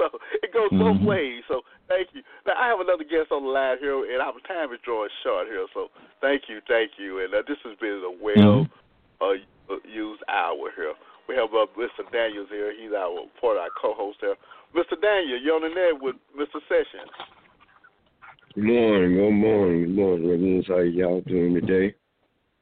[0.00, 0.08] so
[0.42, 1.04] it goes both Mhm.
[1.04, 1.44] ways.
[1.46, 2.22] So thank you.
[2.46, 5.46] Now I have another guest on the line here, and our time is drawing short
[5.46, 5.66] here.
[5.74, 5.90] So
[6.22, 7.20] thank you, thank you.
[7.20, 8.64] And uh, this has been a well
[9.20, 9.36] uh,
[9.84, 10.94] used hour here.
[11.28, 12.00] We have uh, Mr.
[12.10, 12.72] Daniels here.
[12.72, 14.36] He's our part of our co-host here.
[14.74, 14.96] Mr.
[14.96, 16.56] Daniel, you're on the net with Mr.
[16.66, 17.12] Sessions.
[18.54, 20.68] Good morning, good morning, good morning, Reverends.
[20.68, 21.94] How y'all doing today?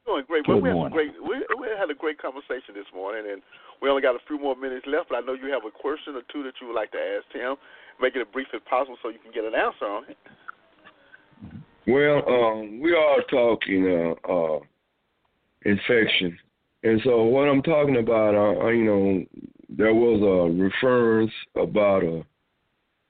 [0.05, 0.45] Doing great.
[0.45, 0.95] Good well, we had morning.
[0.95, 1.11] great.
[1.19, 3.41] We, we had a great conversation this morning, and
[3.81, 5.09] we only got a few more minutes left.
[5.09, 7.27] But I know you have a question or two that you would like to ask
[7.33, 7.55] Tim.
[7.99, 10.17] Make it as brief as possible so you can get an answer on it.
[11.85, 14.59] Well, um, we are talking uh, uh,
[15.65, 16.39] infection,
[16.83, 19.25] and so what I'm talking about, uh, you know,
[19.67, 22.23] there was a reference about a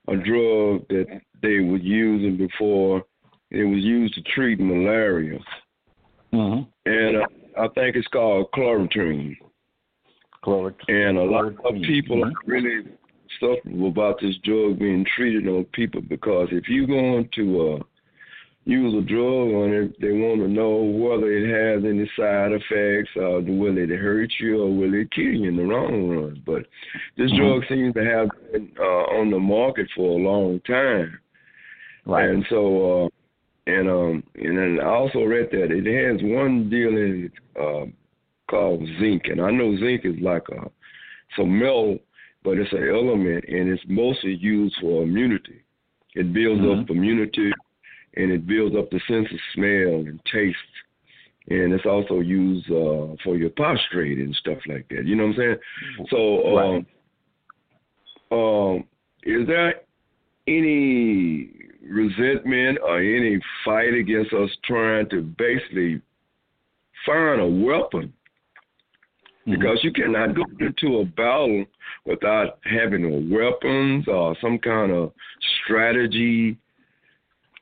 [0.08, 3.04] a drug that they were using before.
[3.50, 5.40] It was used to treat malaria,
[6.34, 6.64] Mm-hmm.
[6.86, 7.26] and uh,
[7.60, 9.36] I think it's called chlorotrine.
[10.44, 10.88] Chloroquine.
[10.88, 12.32] And a lot of people Mhm.
[12.32, 12.88] are really
[13.40, 17.84] suffer about this drug being treated on people because if you're going to uh,
[18.66, 23.12] use a drug on it, they want to know whether it has any side effects,
[23.18, 26.42] or will it hurt you, or will it kill you in the long run.
[26.46, 26.68] But
[27.18, 27.38] this Mhm.
[27.38, 31.20] drug seems to have been uh, on the market for a long time,
[32.06, 32.30] Right.
[32.30, 33.10] and so uh,
[33.68, 37.86] and um and then I also read that it has one deal in it uh,
[38.50, 40.70] called zinc, and I know zinc is like a
[41.38, 41.98] some metal,
[42.44, 45.64] but it's an element, and it's mostly used for immunity.
[46.14, 47.52] It builds up immunity,
[48.18, 50.58] and it builds up the sense of smell and taste,
[51.50, 55.06] and it's also used uh, for your prostrate and stuff like that.
[55.06, 55.58] You know what I'm
[56.00, 56.08] saying?
[56.10, 58.84] So, um, um,
[59.24, 59.76] is there
[60.48, 66.02] any resentment or any fight against us trying to basically
[67.06, 68.14] find a weapon
[69.48, 69.60] Mhm.
[69.60, 71.66] because you cannot go into a battle
[72.06, 75.14] without having weapons or some kind of
[75.64, 76.58] strategy.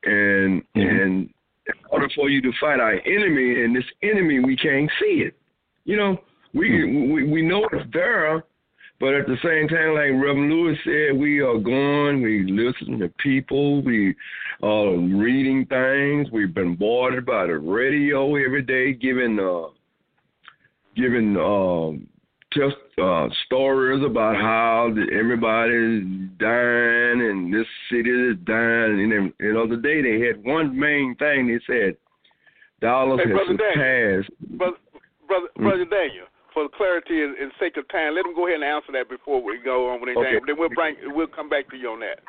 [0.03, 0.80] And mm-hmm.
[0.80, 1.30] and
[1.67, 5.36] in order for you to fight our enemy, and this enemy we can't see it.
[5.86, 6.22] You know,
[6.53, 7.11] we mm-hmm.
[7.11, 8.43] we, we know it's there,
[9.00, 13.08] but at the same time, like Reverend Lewis said, we are going, we listen to
[13.20, 14.14] people, we
[14.62, 19.70] are reading things, we've been bombarded by the radio every day, giving uh,
[20.97, 22.08] giving um,
[22.52, 26.04] just uh, stories about how everybody's
[26.38, 29.00] dying and this city is dying.
[29.00, 31.95] And then, you know, the day they had one main thing they said,
[32.82, 34.58] Dallas hey, has surpassed.
[34.58, 34.78] Brother,
[35.26, 35.64] brother, mm-hmm.
[35.64, 38.91] brother Daniel for clarity and, and sake of time, let him go ahead and answer
[38.93, 40.38] that before we go on with anything.
[40.38, 40.45] Okay.
[40.47, 42.20] Then we'll bring we'll come back to you on that.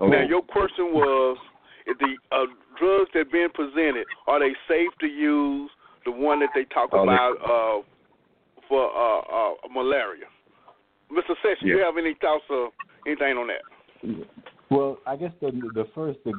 [0.00, 0.10] Okay.
[0.10, 1.38] Now, your question was
[1.86, 2.46] if the uh,
[2.78, 5.70] drugs that are being presented are they safe to use?
[6.04, 7.82] The one that they talk oh, about uh,
[8.68, 10.26] for uh, uh, malaria.
[11.10, 11.34] Mr.
[11.40, 11.76] Session, yeah.
[11.76, 12.70] you have any thoughts or
[13.06, 14.26] anything on that?
[14.70, 16.32] Well, I guess the the first the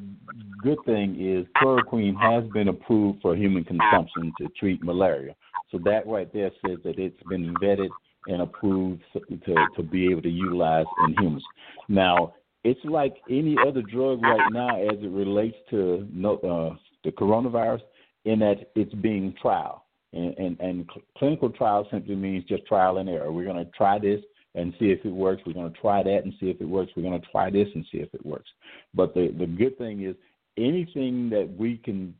[0.61, 5.36] good thing is chloroquine has been approved for human consumption to treat malaria.
[5.76, 7.89] So that right there says that it's been vetted
[8.28, 11.43] and approved to to be able to utilize in humans.
[11.89, 17.82] Now, it's like any other drug right now as it relates to uh, the coronavirus,
[18.23, 19.84] in that it's being trial.
[20.13, 23.34] And, and, and clinical trial simply means just trial and error.
[23.34, 24.21] We're going to try this
[24.55, 25.41] and see if it works.
[25.45, 26.93] We're going to try that and see if it works.
[26.95, 28.49] We're going to try this and see if it works.
[28.93, 30.15] But the the good thing is
[30.57, 32.15] anything that we can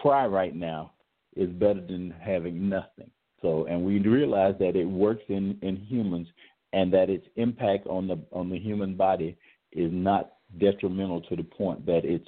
[0.00, 0.93] try right now
[1.36, 3.10] is better than having nothing.
[3.42, 6.28] So, and we realize that it works in, in humans,
[6.72, 9.36] and that its impact on the on the human body
[9.72, 12.26] is not detrimental to the point that its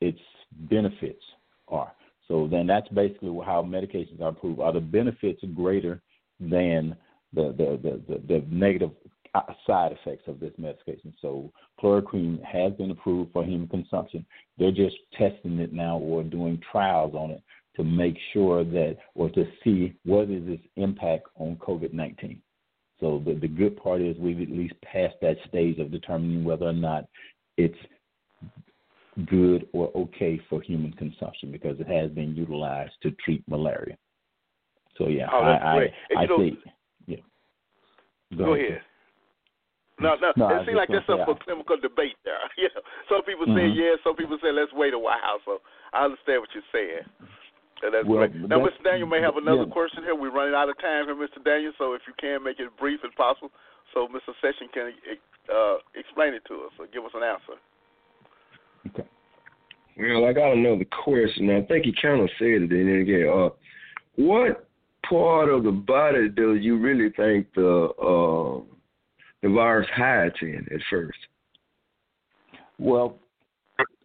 [0.00, 0.18] its
[0.70, 1.22] benefits
[1.68, 1.92] are.
[2.28, 4.60] So then that's basically how medications are approved.
[4.60, 6.00] Are the benefits greater
[6.40, 6.96] than
[7.32, 8.90] the the the, the, the negative
[9.66, 11.12] side effects of this medication?
[11.20, 14.24] So chloroquine has been approved for human consumption.
[14.58, 17.42] They're just testing it now or doing trials on it
[17.76, 22.40] to make sure that or to see what is its impact on COVID 19.
[23.00, 26.66] So the, the good part is we've at least passed that stage of determining whether
[26.66, 27.04] or not
[27.56, 27.78] it's
[29.26, 33.96] good or okay for human consumption because it has been utilized to treat malaria.
[34.96, 36.58] So yeah, oh, I I, I think
[37.06, 37.16] yeah.
[38.36, 38.66] Go, go ahead.
[38.70, 38.80] ahead.
[40.00, 41.34] No, no, no it seems like there's some yeah.
[41.44, 42.38] clinical debate there.
[42.58, 42.68] Yeah,
[43.08, 43.78] some people say mm-hmm.
[43.78, 45.38] yes, some people say let's wait a while.
[45.44, 45.58] So
[45.92, 47.06] I understand what you're saying.
[47.82, 48.34] And that's well, great.
[48.48, 48.82] Now, Mr.
[48.84, 49.72] Daniel may have another yeah.
[49.72, 50.14] question here.
[50.14, 51.42] We're running out of time here, Mr.
[51.44, 51.72] Daniel.
[51.78, 53.50] So if you can make it brief as possible,
[53.92, 54.32] so Mr.
[54.40, 54.92] Session can
[55.52, 57.58] uh, explain it to us or give us an answer.
[58.88, 59.08] Okay.
[59.96, 61.50] Well, I got another question.
[61.50, 63.28] I think he kind of said it in again.
[63.28, 63.50] Uh,
[64.16, 64.68] what
[65.08, 68.62] part of the body do you really think the uh,
[69.42, 71.18] the virus hides in at first?
[72.78, 73.18] Well,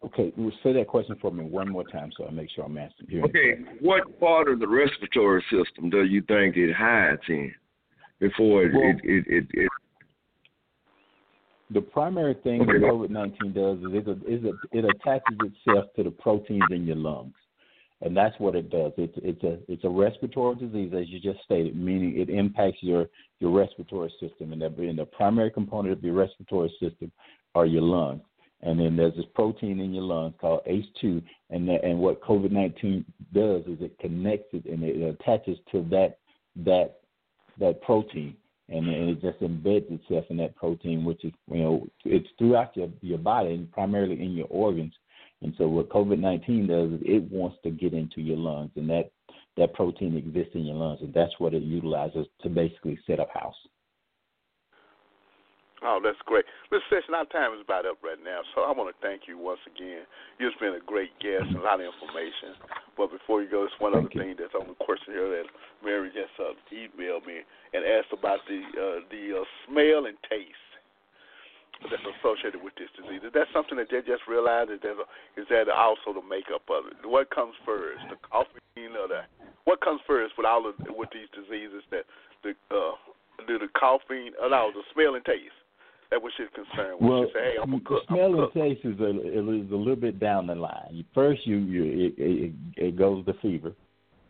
[0.06, 0.32] Okay,
[0.64, 3.24] say that question for me one more time so I make sure I'm answering.
[3.26, 7.54] Okay, what part of the respiratory system do you think it hides in
[8.20, 9.70] before it, well, it, it, it,
[11.72, 16.04] the primary thing that COVID nineteen does is it, is it, it attaches itself to
[16.04, 17.36] the proteins in your lungs,
[18.02, 18.94] and that's what it does.
[18.98, 23.08] It's it's a it's a respiratory disease, as you just stated, meaning it impacts your
[23.40, 27.12] your respiratory system, and, and the primary component of your respiratory system
[27.54, 28.22] are your lungs
[28.62, 33.62] and then there's this protein in your lungs called ACE2, and and what COVID-19 does
[33.66, 36.18] is it connects it and it attaches to that
[36.66, 37.00] that
[37.60, 38.36] that protein,
[38.68, 42.90] and it just embeds itself in that protein, which is you know it's throughout your
[43.02, 44.94] your body and primarily in your organs.
[45.42, 49.12] And so what COVID-19 does is it wants to get into your lungs, and that
[49.56, 53.30] that protein exists in your lungs, and that's what it utilizes to basically set up
[53.34, 53.56] house.
[55.80, 56.44] Oh, that's great.
[56.72, 56.84] Mr.
[56.92, 59.64] Session, our time is about up right now, so I want to thank you once
[59.64, 60.04] again.
[60.36, 62.60] You've been a great guest a lot of information.
[63.00, 64.20] But before you go, there's one thank other you.
[64.20, 65.48] thing that's on the question here that
[65.80, 70.68] Mary just uh, emailed me and asked about the uh, the uh, smell and taste
[71.88, 73.24] that's associated with this disease.
[73.24, 74.76] Is that something that they just realized?
[74.76, 75.00] Is that,
[75.40, 77.00] is that also the makeup of it?
[77.08, 79.24] What comes first, the coughing or the
[79.64, 82.04] what comes first with all of with these diseases that
[82.44, 83.00] the uh,
[83.48, 85.59] do the coughing, no, the smell and taste?
[86.12, 86.98] That we should concern.
[87.00, 88.04] We well, say, hey, I'm a cook.
[88.08, 91.06] Smell and taste is a, is a little bit down the line.
[91.14, 93.74] First, you, you it, it, it goes to fever,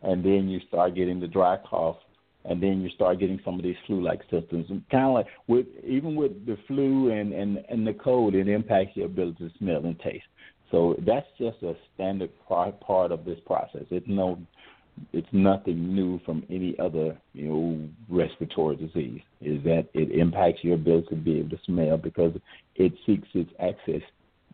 [0.04, 1.98] and then you start getting the dry cough,
[2.46, 4.68] and then you start getting some of these flu-like symptoms.
[4.92, 8.96] Kind of like with even with the flu and and and the cold, it impacts
[8.96, 10.26] your ability to smell and taste.
[10.72, 13.86] So that's just a standard part part of this process.
[13.90, 14.40] It's no
[15.14, 19.22] it's nothing new from any other you know respiratory disease.
[19.42, 22.34] Is that it impacts your ability to be able to smell because
[22.76, 24.02] it seeks its access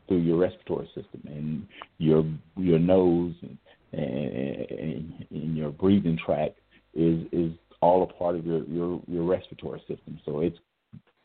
[0.08, 1.68] through your respiratory system and
[1.98, 2.26] your
[2.58, 3.58] your nose and,
[3.92, 6.60] and, and your breathing tract
[6.94, 10.20] is is all a part of your your your respiratory system.
[10.26, 10.58] So it's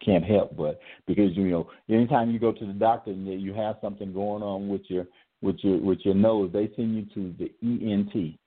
[0.04, 3.76] can't help but because you know anytime you go to the doctor and you have
[3.82, 5.06] something going on with your
[5.42, 8.38] with your with your nose, they send you to the ENT,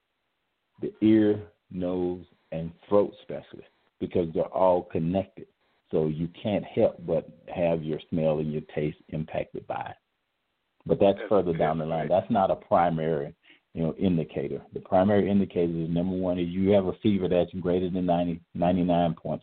[0.81, 3.69] the ear, nose, and throat specialist
[3.99, 5.47] because they're all connected.
[5.91, 9.95] So you can't help but have your smell and your taste impacted by it.
[10.85, 12.09] But that's, that's further down the line.
[12.09, 13.33] That's not a primary,
[13.73, 14.61] you know, indicator.
[14.73, 18.41] The primary indicator is number one is you have a fever that's greater than 90,
[18.57, 19.39] 99.6.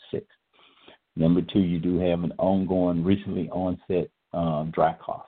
[1.16, 5.26] Number two, you do have an ongoing, recently onset um, dry cough.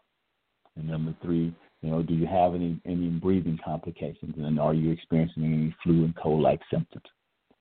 [0.77, 4.91] And number three, you know, do you have any any breathing complications, and are you
[4.93, 7.05] experiencing any flu and cold like symptoms?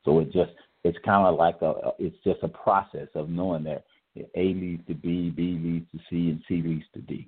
[0.05, 0.51] So it just
[0.83, 3.83] it's kind of like a it's just a process of knowing that
[4.15, 7.27] A leads to B, B leads to C, and C leads to D.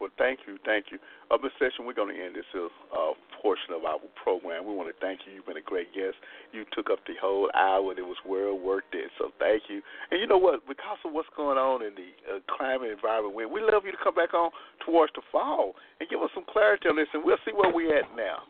[0.00, 0.98] Well, thank you, thank you.
[1.30, 4.66] Up uh, session, we're going to end this uh, portion of our program.
[4.66, 5.34] We want to thank you.
[5.34, 6.16] You've been a great guest.
[6.52, 9.10] You took up the whole hour, and it was well worth it.
[9.18, 9.82] So thank you.
[10.10, 10.62] And you know what?
[10.66, 14.14] Because of what's going on in the uh, climate environment, we love you to come
[14.14, 14.50] back on
[14.86, 17.98] towards the fall and give us some clarity on this, and we'll see where we're
[17.98, 18.46] at now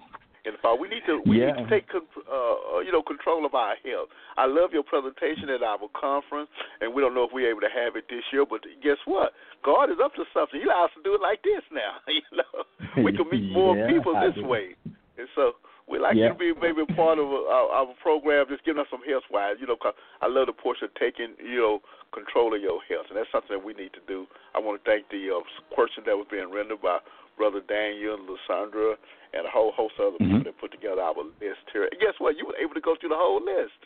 [0.48, 0.60] in the.
[0.80, 1.52] We need to we yeah.
[1.52, 4.08] need to take uh, uh, you know control of our health.
[4.36, 6.48] I love your presentation at our conference,
[6.80, 8.48] and we don't know if we're able to have it this year.
[8.48, 9.36] But guess what?
[9.64, 10.58] God is up to something.
[10.60, 12.00] He allows us to do it like this now.
[12.08, 14.74] you know, we can meet more yeah, people this way,
[15.20, 15.60] and so.
[15.88, 16.36] We like yeah.
[16.36, 19.24] you to be maybe a part of our, our program, just giving us some health
[19.32, 19.56] wise.
[19.56, 21.80] You know, cause I love the portion of taking you know
[22.12, 24.28] control of your health, and that's something that we need to do.
[24.52, 25.40] I want to thank the uh,
[25.72, 27.00] question that was being rendered by
[27.38, 28.96] Brother Daniel and Lysandra
[29.32, 30.38] and a whole host of other mm-hmm.
[30.38, 31.84] people that put together our list here.
[31.84, 32.36] And guess what?
[32.36, 33.78] You were able to go through the whole list.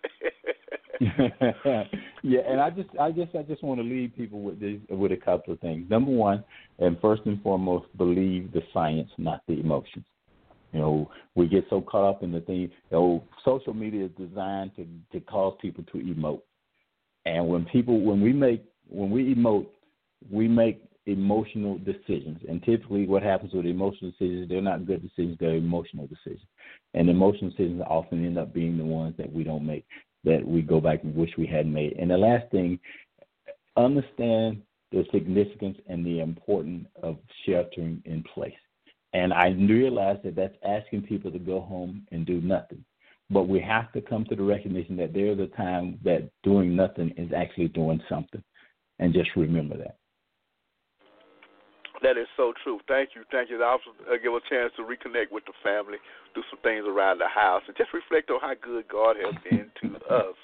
[2.22, 5.12] yeah, and I just, I just, I just want to leave people with this, with
[5.12, 5.88] a couple of things.
[5.90, 6.44] Number one,
[6.78, 10.04] and first and foremost, believe the science, not the emotions.
[10.72, 12.60] You know, we get so caught up in the thing.
[12.60, 16.40] You know, social media is designed to to cause people to emote,
[17.26, 19.66] and when people, when we make, when we emote,
[20.30, 22.38] we make emotional decisions.
[22.48, 26.46] And typically, what happens with emotional decisions, they're not good decisions, they're emotional decisions.
[26.94, 29.84] And emotional decisions often end up being the ones that we don't make,
[30.24, 31.96] that we go back and wish we had made.
[31.98, 32.78] And the last thing,
[33.76, 38.52] understand the significance and the importance of sheltering in place.
[39.14, 42.84] And I realize that that's asking people to go home and do nothing.
[43.30, 47.10] But we have to come to the recognition that there's a time that doing nothing
[47.16, 48.42] is actually doing something.
[48.98, 49.96] And just remember that.
[52.02, 52.80] That is so true.
[52.88, 53.62] Thank you, thank you.
[53.62, 55.98] I also uh, give a chance to reconnect with the family,
[56.34, 59.70] do some things around the house, and just reflect on how good God has been
[59.86, 60.34] to us.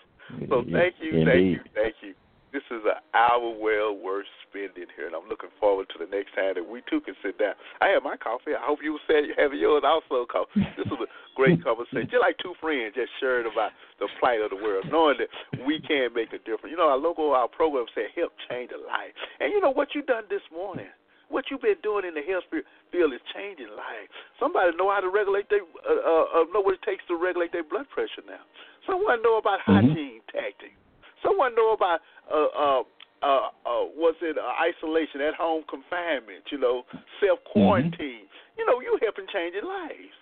[0.49, 2.15] So thank you, thank you, thank you.
[2.53, 6.33] This is an hour well worth spending here, and I'm looking forward to the next
[6.33, 7.53] time that we too can sit down.
[7.85, 8.57] I have my coffee.
[8.57, 10.25] I hope you said you have yours also.
[10.25, 10.65] Coffee.
[10.73, 14.49] this was a great conversation, just like two friends just sharing about the plight of
[14.49, 15.29] the world, knowing that
[15.67, 16.73] we can make a difference.
[16.73, 19.93] You know, our logo, our program said, "Help change a life," and you know what
[19.93, 20.89] you done this morning.
[21.29, 24.09] What you've been doing in the health field is changing lives.
[24.41, 27.53] Somebody know how to regulate their uh, uh, uh, know what it takes to regulate
[27.53, 28.41] their blood pressure now.
[28.89, 29.93] Someone know about mm-hmm.
[29.93, 30.76] hygiene tactics.
[31.20, 32.01] Someone know about
[32.33, 32.83] uh, uh,
[33.20, 34.39] uh, uh, what's it?
[34.39, 36.49] Uh, isolation, at home confinement.
[36.51, 36.83] You know,
[37.20, 38.24] self quarantine.
[38.24, 38.57] Mm-hmm.
[38.57, 40.16] You know, you helping changing lives.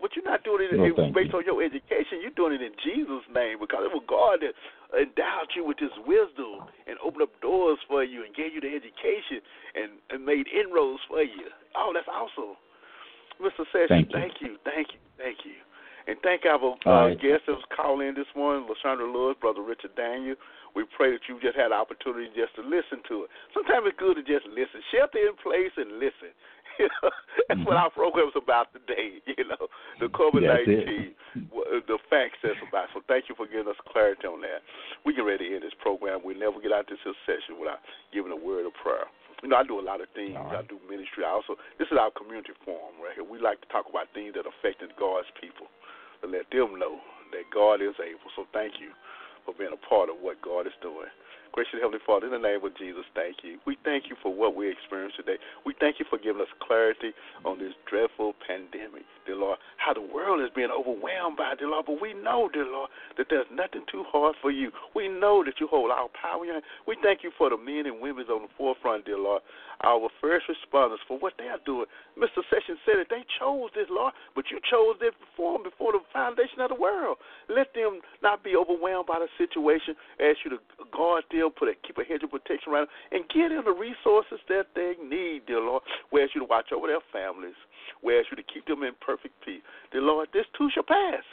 [0.00, 0.84] But you're not doing it no,
[1.14, 1.38] based you.
[1.38, 2.20] on your education.
[2.20, 4.52] You're doing it in Jesus' name because it was God that
[4.92, 8.74] endowed you with His wisdom and opened up doors for you and gave you the
[8.74, 9.40] education
[9.74, 11.48] and, and made inroads for you.
[11.78, 12.58] Oh, that's awesome.
[13.42, 13.66] Mr.
[13.74, 14.58] Session, thank you.
[14.62, 15.58] thank you, thank you,
[16.06, 17.18] And thank our uh, right.
[17.18, 20.36] guest that was calling in this morning, Lashondra Lewis, Brother Richard Daniel.
[20.74, 23.28] We pray that you just had the opportunity just to listen to it.
[23.54, 24.82] Sometimes it's good to just listen.
[24.90, 26.34] Shelter in place and listen.
[26.78, 27.10] You know,
[27.48, 27.68] that's mm-hmm.
[27.68, 29.20] what our program is about today.
[29.34, 29.66] You know,
[29.98, 32.86] the COVID nineteen, the facts that's about.
[32.94, 34.62] So thank you for giving us clarity on that.
[35.02, 36.22] We get ready to end this program.
[36.22, 37.82] We never get out this session without
[38.14, 39.10] giving a word of prayer.
[39.42, 40.38] You know, I do a lot of things.
[40.38, 40.62] Right.
[40.62, 41.26] I do ministry.
[41.26, 43.26] I also, this is our community forum right here.
[43.26, 45.66] We like to talk about things that affect God's people,
[46.22, 47.02] to let them know
[47.34, 48.30] that God is able.
[48.38, 48.94] So thank you
[49.44, 51.10] for being a part of what God is doing.
[51.54, 53.62] Gracious Heavenly Father, in the name of Jesus, thank you.
[53.64, 55.38] We thank you for what we experienced today.
[55.64, 57.14] We thank you for giving us clarity
[57.46, 59.62] on this dreadful pandemic, dear Lord.
[59.78, 61.86] How the world is being overwhelmed by it, dear Lord.
[61.86, 64.74] But we know, dear Lord, that there's nothing too hard for you.
[64.98, 66.42] We know that you hold our power.
[66.90, 69.42] We thank you for the men and women on the forefront, dear Lord.
[69.86, 71.86] Our first responders for what they are doing.
[72.18, 72.42] Mr.
[72.50, 76.58] Sessions said that they chose this, Lord, but you chose this before before the foundation
[76.58, 77.18] of the world.
[77.46, 79.94] Let them not be overwhelmed by the situation.
[80.18, 80.58] Ask you to
[80.90, 84.38] guard put a keep a hedge of protection around them, and give them the resources
[84.48, 85.82] that they need, dear Lord.
[86.12, 87.58] We ask you to watch over their families.
[88.02, 89.62] We ask you to keep them in perfect peace.
[89.92, 91.24] Dear Lord, this too shall pass.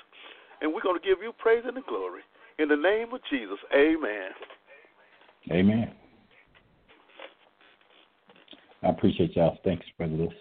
[0.62, 2.22] And we're going to give you praise and the glory.
[2.60, 4.32] In the name of Jesus, amen.
[5.52, 5.92] Amen.
[8.84, 9.58] I appreciate y'all.
[9.64, 10.34] Thanks, Brother Lewis.